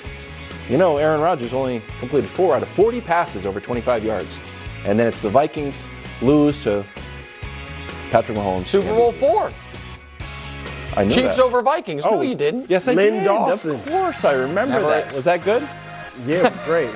[0.69, 4.39] you know, Aaron Rodgers only completed four out of 40 passes over 25 yards.
[4.85, 5.87] And then it's the Vikings
[6.21, 6.83] lose to
[8.11, 8.67] Patrick Mahomes.
[8.67, 9.51] Super Bowl four.
[10.97, 11.43] I knew Chiefs that.
[11.43, 12.03] over Vikings.
[12.03, 12.69] No, Oh, you didn't.
[12.69, 13.23] Yes, I Len did.
[13.25, 13.75] Dawson.
[13.75, 15.13] Of course, I remember Never- that.
[15.13, 15.67] Was that good?
[16.25, 16.89] Yeah, great.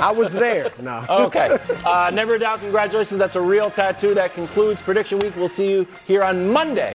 [0.00, 0.70] I was there.
[0.80, 1.04] No.
[1.08, 1.58] Okay.
[1.84, 2.60] Uh, never doubt.
[2.60, 3.18] Congratulations.
[3.18, 4.14] That's a real tattoo.
[4.14, 5.36] That concludes prediction week.
[5.36, 6.92] We'll see you here on Monday